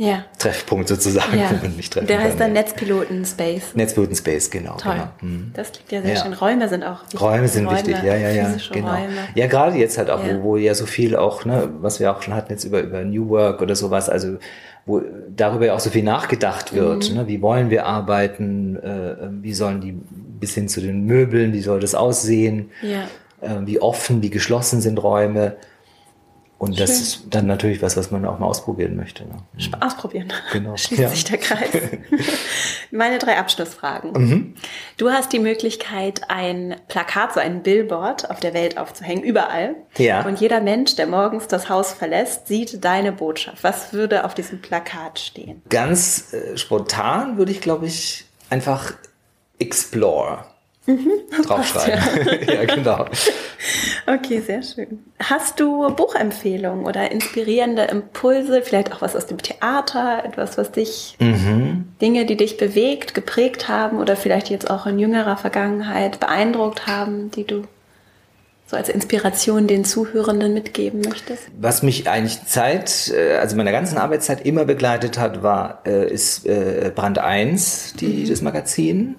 [0.00, 0.24] ja.
[0.38, 1.50] Treffpunkt sozusagen, ja.
[1.50, 3.74] wo man mich treffen Der heißt dann Netzpiloten Space.
[3.74, 4.76] Netzpiloten Space, genau.
[4.78, 4.94] Toll.
[4.94, 5.08] Genau.
[5.20, 5.50] Mhm.
[5.52, 6.22] Das klingt ja sehr ja.
[6.22, 6.32] schön.
[6.32, 7.20] Räume sind auch wichtig.
[7.20, 8.54] Räume sind Räume, wichtig, ja, ja, ja.
[8.72, 8.88] Genau.
[8.88, 9.28] Räume.
[9.34, 12.22] Ja, gerade jetzt halt auch, Wo, wo ja so viel auch, ne, was wir auch
[12.22, 14.38] schon hatten jetzt über, über New Work oder sowas, also
[14.86, 15.02] wo
[15.36, 17.10] darüber ja auch so viel nachgedacht wird.
[17.10, 17.16] Mhm.
[17.16, 17.28] Ne?
[17.28, 18.76] Wie wollen wir arbeiten?
[18.76, 22.70] Äh, wie sollen die bis hin zu den Möbeln, wie soll das aussehen?
[22.80, 23.02] Ja.
[23.42, 25.56] Äh, wie offen, wie geschlossen sind Räume?
[26.60, 27.00] Und das Schön.
[27.00, 29.24] ist dann natürlich was, was man auch mal ausprobieren möchte.
[29.24, 29.38] Ne?
[29.80, 30.30] Ausprobieren.
[30.52, 30.76] Genau.
[30.76, 31.08] Schließt ja.
[31.08, 31.70] sich der Kreis.
[32.90, 34.12] Meine drei Abschlussfragen.
[34.12, 34.54] Mhm.
[34.98, 39.74] Du hast die Möglichkeit, ein Plakat, so ein Billboard auf der Welt aufzuhängen, überall.
[39.96, 40.26] Ja.
[40.26, 43.64] Und jeder Mensch, der morgens das Haus verlässt, sieht deine Botschaft.
[43.64, 45.62] Was würde auf diesem Plakat stehen?
[45.70, 48.92] Ganz äh, spontan würde ich, glaube ich, einfach
[49.58, 50.44] Explore
[50.92, 51.10] mhm,
[51.46, 52.46] draufschreiben.
[52.46, 52.54] Ja.
[52.54, 53.06] ja, genau.
[54.06, 55.04] Okay, sehr schön.
[55.18, 61.16] Hast du Buchempfehlungen oder inspirierende Impulse, vielleicht auch was aus dem Theater, etwas, was dich,
[61.20, 61.88] mhm.
[62.00, 67.30] Dinge, die dich bewegt, geprägt haben oder vielleicht jetzt auch in jüngerer Vergangenheit beeindruckt haben,
[67.30, 67.64] die du
[68.70, 71.48] so als Inspiration den Zuhörenden mitgeben möchtest?
[71.60, 76.46] Was mich eigentlich Zeit, äh, also meiner ganzen Arbeitszeit immer begleitet hat, war, äh, ist
[76.46, 78.28] äh, Brand 1, die, mhm.
[78.28, 79.16] das Magazin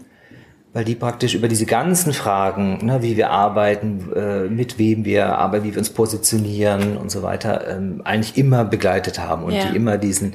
[0.73, 5.37] weil die praktisch über diese ganzen Fragen, ne, wie wir arbeiten, äh, mit wem wir
[5.37, 9.65] arbeiten, wie wir uns positionieren und so weiter, ähm, eigentlich immer begleitet haben und ja.
[9.65, 10.33] die immer diesen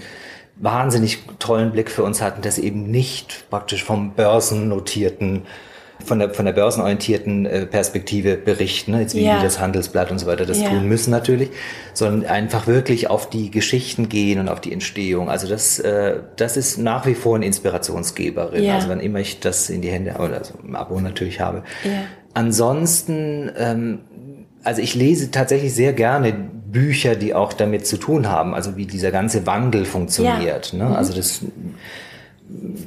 [0.57, 5.43] wahnsinnig tollen Blick für uns hatten, dass eben nicht praktisch vom börsennotierten
[6.05, 9.01] von der, von der börsenorientierten äh, Perspektive berichten, ne?
[9.01, 9.42] jetzt wie ja.
[9.42, 10.68] das Handelsblatt und so weiter das ja.
[10.68, 11.51] tun müssen natürlich,
[11.94, 15.30] sondern einfach wirklich auf die Geschichten gehen und auf die Entstehung.
[15.30, 18.62] Also das, äh, das ist nach wie vor eine Inspirationsgeberin.
[18.62, 18.74] Ja.
[18.76, 21.62] Also wann immer ich das in die Hände, oder also im Abo natürlich habe.
[22.34, 24.01] Ansonsten, ähm,
[24.62, 28.84] also ich lese tatsächlich sehr gerne Bücher, die auch damit zu tun haben, also wie
[28.84, 30.74] dieser ganze Wandel funktioniert.
[30.74, 30.84] Ne?
[30.84, 30.92] Mhm.
[30.92, 31.40] Also das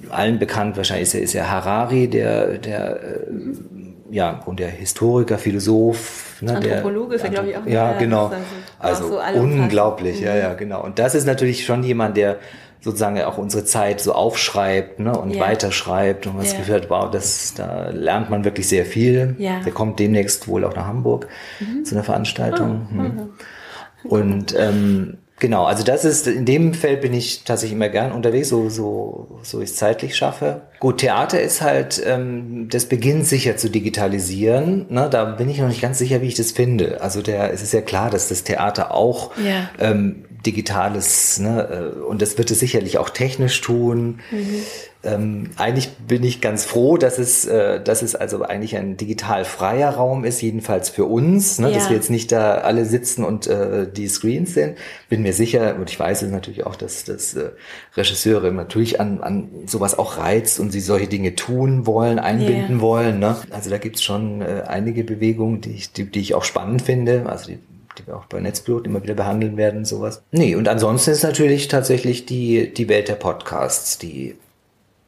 [0.10, 3.20] allen bekannt wahrscheinlich ist ja, ist ja Harari, der, der äh,
[4.12, 6.38] ja, und der Historiker, Philosoph.
[6.42, 7.66] Ne, Anthropologe ist ja, glaube ich, auch.
[7.66, 8.32] Ja, genau.
[8.80, 10.84] Also, also unglaublich, ja, ja, genau.
[10.84, 12.38] Und das ist natürlich schon jemand, der
[12.82, 15.42] sozusagen auch unsere Zeit so aufschreibt ne, und ja.
[15.42, 16.60] weiterschreibt und was ja.
[16.60, 19.36] gehört, wow, das, da lernt man wirklich sehr viel.
[19.38, 19.60] Ja.
[19.60, 21.28] Der kommt demnächst wohl auch nach Hamburg
[21.60, 21.84] mhm.
[21.84, 22.88] zu einer Veranstaltung.
[22.90, 22.96] Oh.
[22.96, 23.30] Mhm.
[24.06, 28.50] Und ähm, Genau, also das ist, in dem Feld bin ich tatsächlich immer gern unterwegs,
[28.50, 30.62] so, so, so ich es zeitlich schaffe.
[30.80, 34.86] Gut, Theater ist halt, ähm, das beginnt sicher zu digitalisieren.
[34.90, 35.08] Ne?
[35.10, 37.02] Da bin ich noch nicht ganz sicher, wie ich das finde.
[37.02, 39.70] Also der, es ist ja klar, dass das Theater auch ja.
[39.80, 44.20] ähm, digitales, ne, äh, und das wird es sicherlich auch technisch tun.
[44.32, 44.64] Mhm.
[45.02, 49.46] Ähm, eigentlich bin ich ganz froh, dass es, äh, dass es also eigentlich ein digital
[49.46, 51.76] freier Raum ist, jedenfalls für uns, ne, ja.
[51.76, 54.78] dass wir jetzt nicht da alle sitzen und äh, die Screens sind.
[55.08, 57.52] Bin mir sicher, und ich weiß es natürlich auch, dass, dass äh,
[57.96, 62.82] Regisseure natürlich an, an sowas auch reizt und sie solche Dinge tun wollen, einbinden yeah.
[62.82, 63.20] wollen.
[63.20, 63.38] Ne?
[63.52, 67.26] Also da gibt's schon äh, einige Bewegungen, die ich, die, die ich auch spannend finde.
[67.28, 67.60] Also die
[67.98, 70.22] die wir auch bei Netzblut immer wieder behandeln werden, sowas.
[70.32, 74.36] Nee, und ansonsten ist natürlich tatsächlich die, die Welt der Podcasts, die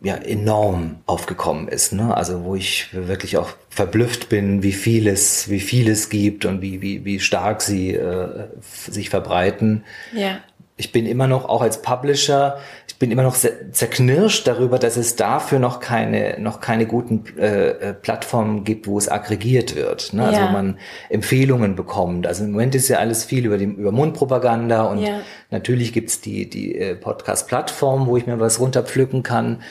[0.02, 2.16] ja enorm aufgekommen ist, ne?
[2.16, 7.06] Also wo ich wirklich auch verblüfft bin, wie vieles, wie vieles gibt und wie wie
[7.06, 9.84] wie stark sie äh, sich verbreiten.
[10.14, 10.40] Ja.
[10.82, 12.58] Ich bin immer noch auch als Publisher
[13.02, 17.94] bin immer noch zerknirscht darüber, dass es dafür noch keine, noch keine guten äh, äh,
[17.96, 20.14] Plattformen gibt, wo es aggregiert wird.
[20.14, 20.24] Ne?
[20.24, 20.52] Also ja.
[20.52, 20.78] man
[21.10, 22.28] Empfehlungen bekommt.
[22.28, 25.22] Also im Moment ist ja alles viel über, die, über Mundpropaganda und ja.
[25.50, 29.64] natürlich gibt's die, die äh, Podcast-Plattform, wo ich mir was runterpflücken kann.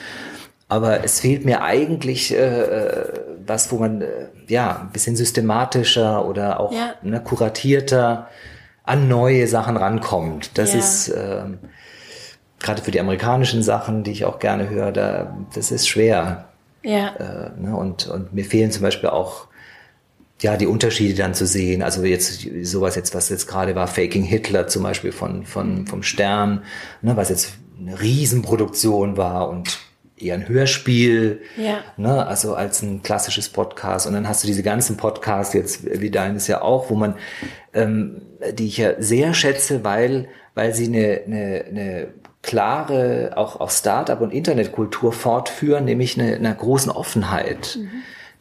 [0.67, 3.13] Aber es fehlt mir eigentlich äh, äh
[3.47, 4.07] was, wo man äh,
[4.49, 6.95] ja ein bisschen systematischer oder auch ja.
[7.01, 8.27] ne, kuratierter
[8.83, 10.57] an neue Sachen rankommt.
[10.57, 11.43] Das ist äh,
[12.59, 16.49] gerade für die amerikanischen Sachen, die ich auch gerne höre, da, das ist schwer.
[16.83, 17.15] Ja.
[17.15, 17.75] Äh, ne?
[17.75, 19.47] und, und mir fehlen zum Beispiel auch
[20.41, 21.83] ja, die Unterschiede dann zu sehen.
[21.83, 26.01] Also jetzt sowas jetzt, was jetzt gerade war, Faking Hitler zum Beispiel von, von, vom
[26.01, 26.63] Stern,
[27.01, 29.79] ne, was jetzt eine Riesenproduktion war und
[30.23, 31.79] eher ein Hörspiel, ja.
[31.97, 34.07] ne, also als ein klassisches Podcast.
[34.07, 37.15] Und dann hast du diese ganzen Podcasts jetzt, wie deines ja auch, wo man,
[37.73, 38.21] ähm,
[38.53, 42.07] die ich ja sehr schätze, weil, weil sie eine, eine, eine
[42.41, 47.77] klare, auch, auch Startup- und Internetkultur fortführen, nämlich eine, eine großen Offenheit.
[47.79, 47.89] Mhm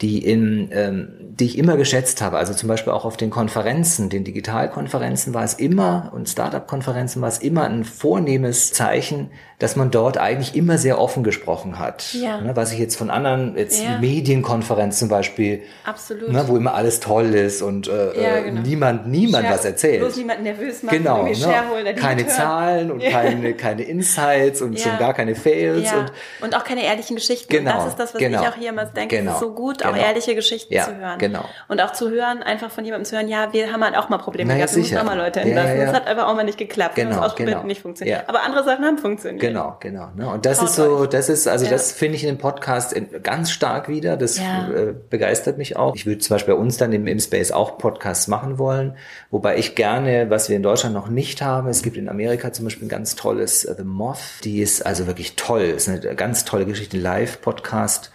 [0.00, 2.38] die in, ähm, die ich immer geschätzt habe.
[2.38, 7.28] Also zum Beispiel auch auf den Konferenzen, den Digitalkonferenzen war es immer und Startup-Konferenzen war
[7.28, 9.30] es immer ein vornehmes Zeichen,
[9.60, 12.14] dass man dort eigentlich immer sehr offen gesprochen hat.
[12.14, 12.40] Ja.
[12.40, 13.98] Ne, was ich jetzt von anderen jetzt ja.
[13.98, 16.32] Medienkonferenzen zum Beispiel, Absolut.
[16.32, 18.62] Ne, wo immer alles toll ist und äh, ja, genau.
[18.62, 20.00] niemand niemand Share, was erzählt.
[20.00, 21.94] Bloß niemand nervös machen, genau, ne?
[21.94, 26.82] keine Zahlen und keine keine Insights und schon gar keine Fails und, und auch keine
[26.82, 27.50] ehrlichen Geschichten.
[27.50, 29.18] Genau, und das ist das, was genau, ich auch hier immer denke.
[29.18, 31.18] Genau, ist so gut auch ehrliche Geschichten zu hören.
[31.18, 31.44] genau.
[31.68, 34.16] Und auch zu hören, einfach von jemandem zu hören, ja, wir haben halt auch mal
[34.16, 35.78] Probleme Na ja, gehabt, wir mussten auch mal Leute entlassen.
[35.80, 36.94] Das hat einfach auch mal nicht geklappt.
[36.94, 37.66] Genau, es ausprobiert genau.
[37.66, 38.26] nicht funktioniert.
[38.26, 39.49] Aber andere Sachen haben funktioniert.
[39.50, 40.10] Genau, genau.
[40.16, 40.28] Ne?
[40.28, 41.08] Und das Traut ist so, euch.
[41.08, 41.72] das ist, also Ja.
[41.72, 42.94] das finde ich in dem Podcast
[43.24, 44.16] ganz stark wieder.
[44.16, 44.70] Das Ja.
[44.70, 45.96] äh, begeistert mich auch.
[45.96, 48.94] Ich würde zum Beispiel bei uns dann im, im Space auch Podcasts machen wollen,
[49.32, 52.64] wobei ich gerne, was wir in Deutschland noch nicht haben, es gibt in Amerika zum
[52.66, 56.44] Beispiel ein ganz tolles äh, The Moth, die ist also wirklich toll, ist eine ganz
[56.44, 58.12] tolle Geschichte, ein Live-Podcast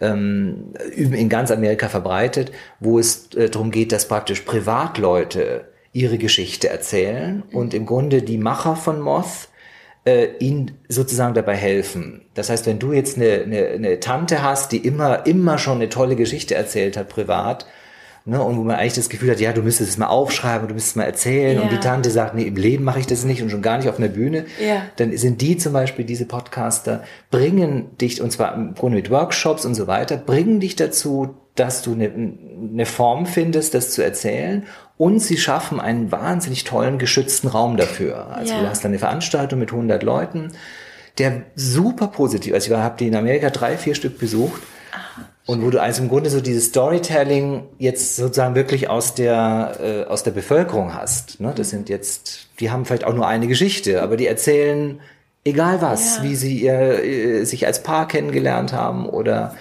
[0.00, 6.68] ähm, in ganz Amerika verbreitet, wo es äh, darum geht, dass praktisch Privatleute ihre Geschichte
[6.68, 9.47] erzählen und im Grunde die Macher von Moth
[10.08, 12.22] äh, ihnen sozusagen dabei helfen.
[12.34, 15.88] Das heißt, wenn du jetzt eine, eine, eine Tante hast, die immer, immer schon eine
[15.88, 17.66] tolle Geschichte erzählt hat, privat,
[18.24, 20.74] ne, und wo man eigentlich das Gefühl hat, ja, du müsstest es mal aufschreiben, du
[20.74, 21.70] müsstest es mal erzählen, und Ja.
[21.70, 23.98] die Tante sagt, nee, im Leben mache ich das nicht und schon gar nicht auf
[23.98, 24.82] einer Bühne, Ja.
[24.96, 29.64] dann sind die zum Beispiel, diese Podcaster, bringen dich, und zwar im Grunde mit Workshops
[29.64, 32.10] und so weiter, bringen dich dazu, dass du eine,
[32.72, 34.64] eine Form findest, das zu erzählen.
[34.98, 38.26] Und sie schaffen einen wahnsinnig tollen, geschützten Raum dafür.
[38.34, 38.60] Also Ja.
[38.62, 40.52] du hast dann eine Veranstaltung mit 100 Leuten,
[41.18, 44.60] der super positiv, also ich habe die in Amerika drei, vier Stück besucht.
[45.46, 50.04] Und wo du also im Grunde so dieses Storytelling jetzt sozusagen wirklich aus der, äh,
[50.04, 51.40] aus der Bevölkerung hast.
[51.40, 51.54] Ne?
[51.56, 55.00] Das sind jetzt, die haben vielleicht auch nur eine Geschichte, aber die erzählen
[55.44, 56.22] egal was, Ja.
[56.24, 59.54] wie sie ihr, äh, sich als Paar kennengelernt haben oder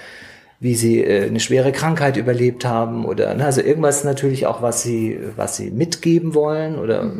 [0.59, 3.45] wie sie äh, eine schwere Krankheit überlebt haben oder ne?
[3.45, 7.11] also irgendwas natürlich auch, was sie, was sie mitgeben wollen oder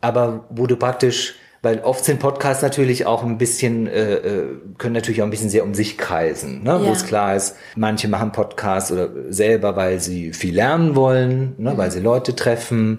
[0.00, 4.44] aber wo du praktisch, weil oft sind Podcasts natürlich auch ein bisschen, äh, äh,
[4.78, 6.80] können natürlich auch ein bisschen sehr um sich kreisen, ne?
[6.80, 6.92] wo Ja.
[6.92, 11.76] es klar ist, manche machen Podcasts oder selber, weil sie viel lernen wollen, ne?
[11.76, 12.98] weil sie Leute treffen,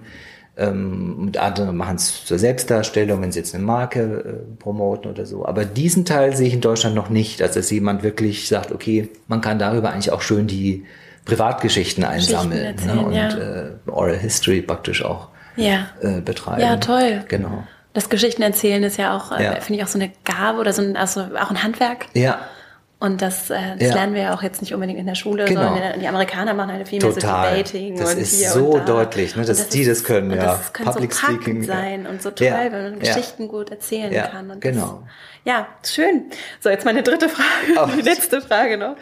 [0.57, 5.25] ähm, und andere machen es zur Selbstdarstellung, wenn sie jetzt eine Marke äh, promoten oder
[5.25, 5.45] so.
[5.45, 9.09] Aber diesen Teil sehe ich in Deutschland noch nicht, also dass jemand wirklich sagt, okay,
[9.27, 10.85] man kann darüber eigentlich auch schön die
[11.25, 13.05] Privatgeschichten einsammeln erzählen, ne?
[13.05, 13.29] und ja.
[13.29, 15.87] äh, Oral History praktisch auch Ja.
[16.01, 16.61] äh, betreiben.
[16.61, 17.23] Ja, toll.
[17.29, 17.63] Genau.
[17.93, 19.51] Das Geschichten erzählen ist ja auch, äh, Ja.
[19.61, 22.07] finde ich, auch so eine Gabe oder so ein, also auch ein Handwerk.
[22.13, 22.39] Ja,
[23.03, 23.95] Und das, äh, das Ja.
[23.95, 25.61] lernen wir ja auch jetzt nicht unbedingt in der Schule, Genau.
[25.73, 27.51] sondern die Amerikaner machen halt viel mehr so Total.
[27.57, 29.03] Debating Das und ist hier so und da.
[29.03, 30.37] deutlich, ne, dass die das können, ja.
[30.45, 32.99] Das kann Public so Speaking, sein und so toll, Ja, wenn man.
[32.99, 34.51] Geschichten gut erzählen kann.
[34.51, 35.03] Und genau.
[35.43, 36.27] Das, ja, schön.
[36.61, 37.45] So, jetzt meine dritte Frage,
[37.75, 37.87] Oh.
[37.97, 38.95] die letzte Frage noch.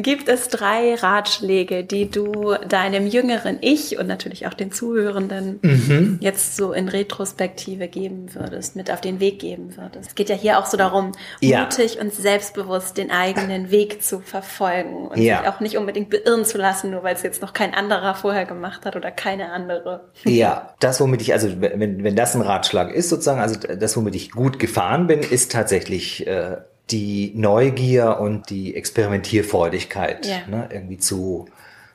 [0.00, 6.18] Gibt es drei Ratschläge, die du deinem jüngeren Ich und natürlich auch den Zuhörenden Mhm.
[6.20, 10.10] jetzt so in Retrospektive geben würdest, mit auf den Weg geben würdest?
[10.10, 11.62] Es geht ja hier auch so darum, Ja.
[11.62, 15.38] mutig und selbstbewusst den eigenen Weg zu verfolgen und Ja.
[15.40, 18.44] sich auch nicht unbedingt beirren zu lassen, nur weil es jetzt noch kein anderer vorher
[18.44, 20.02] gemacht hat oder keine andere.
[20.24, 24.14] Ja, das, womit ich, also wenn, wenn das ein Ratschlag ist sozusagen, also das, womit
[24.14, 26.58] ich gut gefahren bin, ist tatsächlich äh,
[26.90, 30.38] die Neugier und die Experimentierfreudigkeit Ja.
[30.48, 31.46] ne, irgendwie zu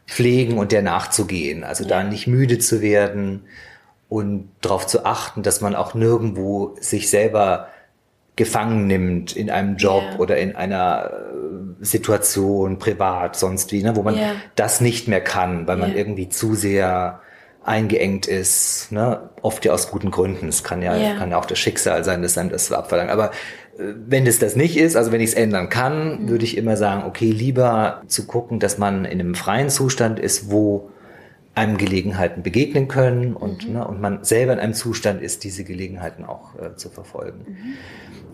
[0.08, 1.64] pflegen und der nachzugehen.
[1.64, 3.44] Also da nicht müde zu werden
[4.10, 7.68] und darauf zu achten, dass man auch nirgendwo sich selber
[8.36, 10.20] gefangen nimmt in einem Job Ja.
[10.20, 11.12] oder in einer
[11.82, 14.32] äh, Situation, privat, sonst wie, ne, wo man Ja.
[14.56, 15.98] das nicht mehr kann, weil man Ja.
[15.98, 17.22] irgendwie zu sehr
[17.64, 19.30] eingeengt ist, ne?
[19.41, 20.50] oft ja aus guten Gründen.
[20.50, 21.16] Es kann ja, Ja.
[21.16, 23.10] kann ja auch das Schicksal sein, dass einem das abverlangt.
[23.12, 23.32] Aber
[23.78, 25.69] wenn es das nicht ist, also wenn ich es ändern Mhm.
[25.69, 30.19] kann, würde ich immer sagen, okay, lieber zu gucken, dass man in einem freien Zustand
[30.19, 30.89] ist, wo
[31.55, 33.74] einem Gelegenheiten begegnen können und, Mhm.
[33.74, 37.45] ne, und man selber in einem Zustand ist, diese Gelegenheiten auch äh, zu verfolgen.
[37.47, 37.55] Mhm.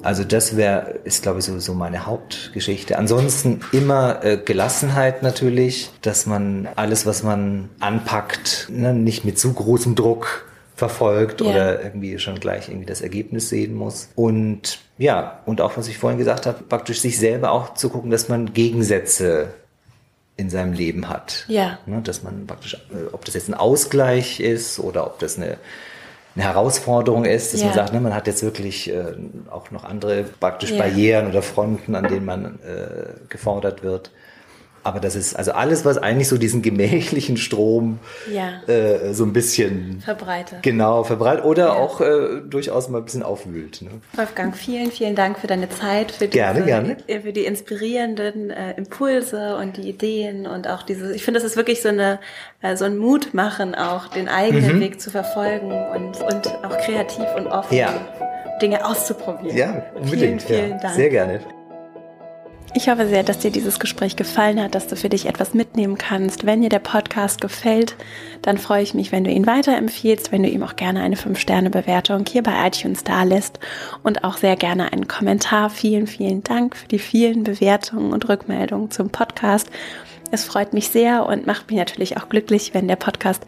[0.01, 2.97] Also das wäre, ist glaube ich sowieso meine Hauptgeschichte.
[2.97, 9.51] Ansonsten immer äh, Gelassenheit natürlich, dass man alles, was man anpackt, ne, nicht mit zu
[9.51, 10.49] großem Druck
[10.80, 11.47] verfolgt Ja.
[11.47, 14.09] oder irgendwie schon gleich irgendwie das Ergebnis sehen muss.
[14.15, 18.09] Und ja, und auch was ich vorhin gesagt habe, praktisch sich selber auch zu gucken,
[18.09, 19.53] dass man Gegensätze
[20.38, 21.45] in seinem Leben hat.
[21.49, 21.77] Ja.
[21.86, 25.57] Ne, dass man praktisch, äh, ob das jetzt ein Ausgleich ist oder ob das eine,
[26.36, 27.67] eine Herausforderung ist, dass Ja.
[27.67, 29.03] man sagt, ne, man hat jetzt wirklich äh,
[29.51, 30.77] auch noch andere praktisch Ja.
[30.77, 34.11] Barrieren oder Fronten, an denen man äh, gefordert wird.
[34.84, 37.99] Aber das ist also alles, was eigentlich so diesen gemächlichen Strom
[38.32, 38.61] Ja.
[38.67, 40.61] äh, so ein bisschen Verbreitet.
[40.63, 41.73] genau verbreitet oder Ja.
[41.73, 43.82] auch äh, durchaus mal ein bisschen aufwühlt.
[43.82, 43.89] Ne?
[44.13, 46.97] Wolfgang, vielen, vielen Dank für deine Zeit, für, Gerne, diese, gerne.
[47.21, 51.57] für die inspirierenden äh, Impulse und die Ideen und auch diese, ich finde, das ist
[51.57, 52.19] wirklich so eine,
[52.61, 54.82] äh, so ein Mut machen, auch den eigenen Mhm.
[54.82, 57.93] Weg zu verfolgen und, und auch kreativ und offen Ja.
[58.61, 59.55] Dinge auszuprobieren.
[59.57, 60.41] Ja, unbedingt.
[60.43, 60.80] Vielen, vielen.
[60.82, 60.93] Dank.
[60.95, 61.39] Sehr gerne.
[62.76, 65.97] Ich hoffe sehr, dass dir dieses Gespräch gefallen hat, dass du für dich etwas mitnehmen
[65.97, 66.45] kannst.
[66.45, 67.95] Wenn dir der Podcast gefällt,
[68.43, 72.26] dann freue ich mich, wenn du ihn weiterempfiehlst, wenn du ihm auch gerne eine 5-Sterne-Bewertung
[72.28, 73.59] hier bei iTunes da lässt
[74.03, 75.72] und auch sehr gerne einen Kommentar.
[75.72, 79.72] Vielen, vielen Dank für die vielen Bewertungen und Rückmeldungen zum Podcast.
[80.32, 83.43] Es freut mich sehr und macht mich natürlich auch glücklich, wenn der Podcast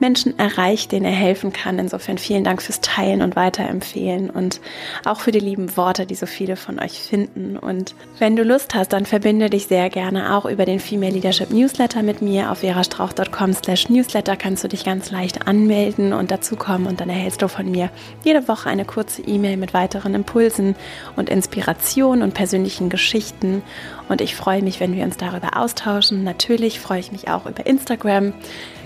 [0.00, 1.78] Menschen erreicht, denen er helfen kann.
[1.78, 4.60] Insofern vielen Dank fürs Teilen und Weiterempfehlen und
[5.04, 7.56] auch für die lieben Worte, die so viele von euch finden.
[7.56, 11.50] Und wenn du Lust hast, dann verbinde dich sehr gerne auch über den Female Leadership
[11.50, 12.50] Newsletter mit mir.
[12.50, 17.42] Auf verastrauch.com slash newsletter kannst du dich ganz leicht anmelden und dazukommen und dann erhältst
[17.42, 17.90] du von mir
[18.24, 20.74] jede Woche eine kurze E-Mail mit weiteren Impulsen
[21.14, 23.62] und Inspirationen und persönlichen Geschichten.
[24.08, 26.24] Und ich freue mich, wenn wir uns darüber austauschen.
[26.24, 28.34] Natürlich freue ich mich auch über Instagram,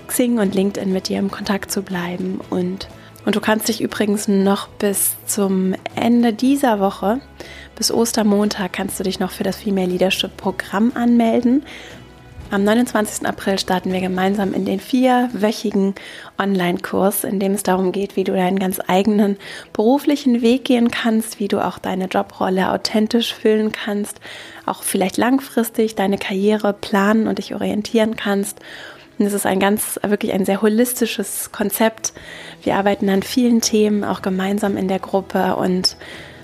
[0.07, 2.39] Xing und LinkedIn mit dir im Kontakt zu bleiben.
[2.49, 2.87] Und,
[3.25, 7.19] und du kannst dich übrigens noch bis zum Ende dieser Woche,
[7.75, 11.63] bis Ostermontag, kannst du dich noch für das Female Leadership Programm anmelden.
[12.51, 13.27] Am 29.
[13.27, 15.93] April starten wir gemeinsam in den vierwöchigen
[16.39, 19.37] Online-Kurs, in dem es darum geht, wie du deinen ganz eigenen
[19.71, 24.19] beruflichen Weg gehen kannst, wie du auch deine Jobrolle authentisch füllen kannst,
[24.65, 28.61] auch vielleicht langfristig deine Karriere planen und dich orientieren kannst.
[29.19, 32.13] Und es ist ein ganz, wirklich ein sehr holistisches Konzept.
[32.63, 35.97] Wir arbeiten an vielen Themen, auch gemeinsam in der Gruppe und,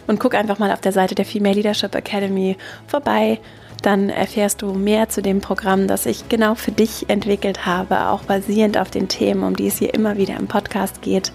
[0.06, 3.40] und guck einfach mal auf der Seite der Female Leadership Academy vorbei
[3.86, 8.24] dann erfährst du mehr zu dem Programm, das ich genau für dich entwickelt habe, auch
[8.24, 11.32] basierend auf den Themen, um die es hier immer wieder im Podcast geht,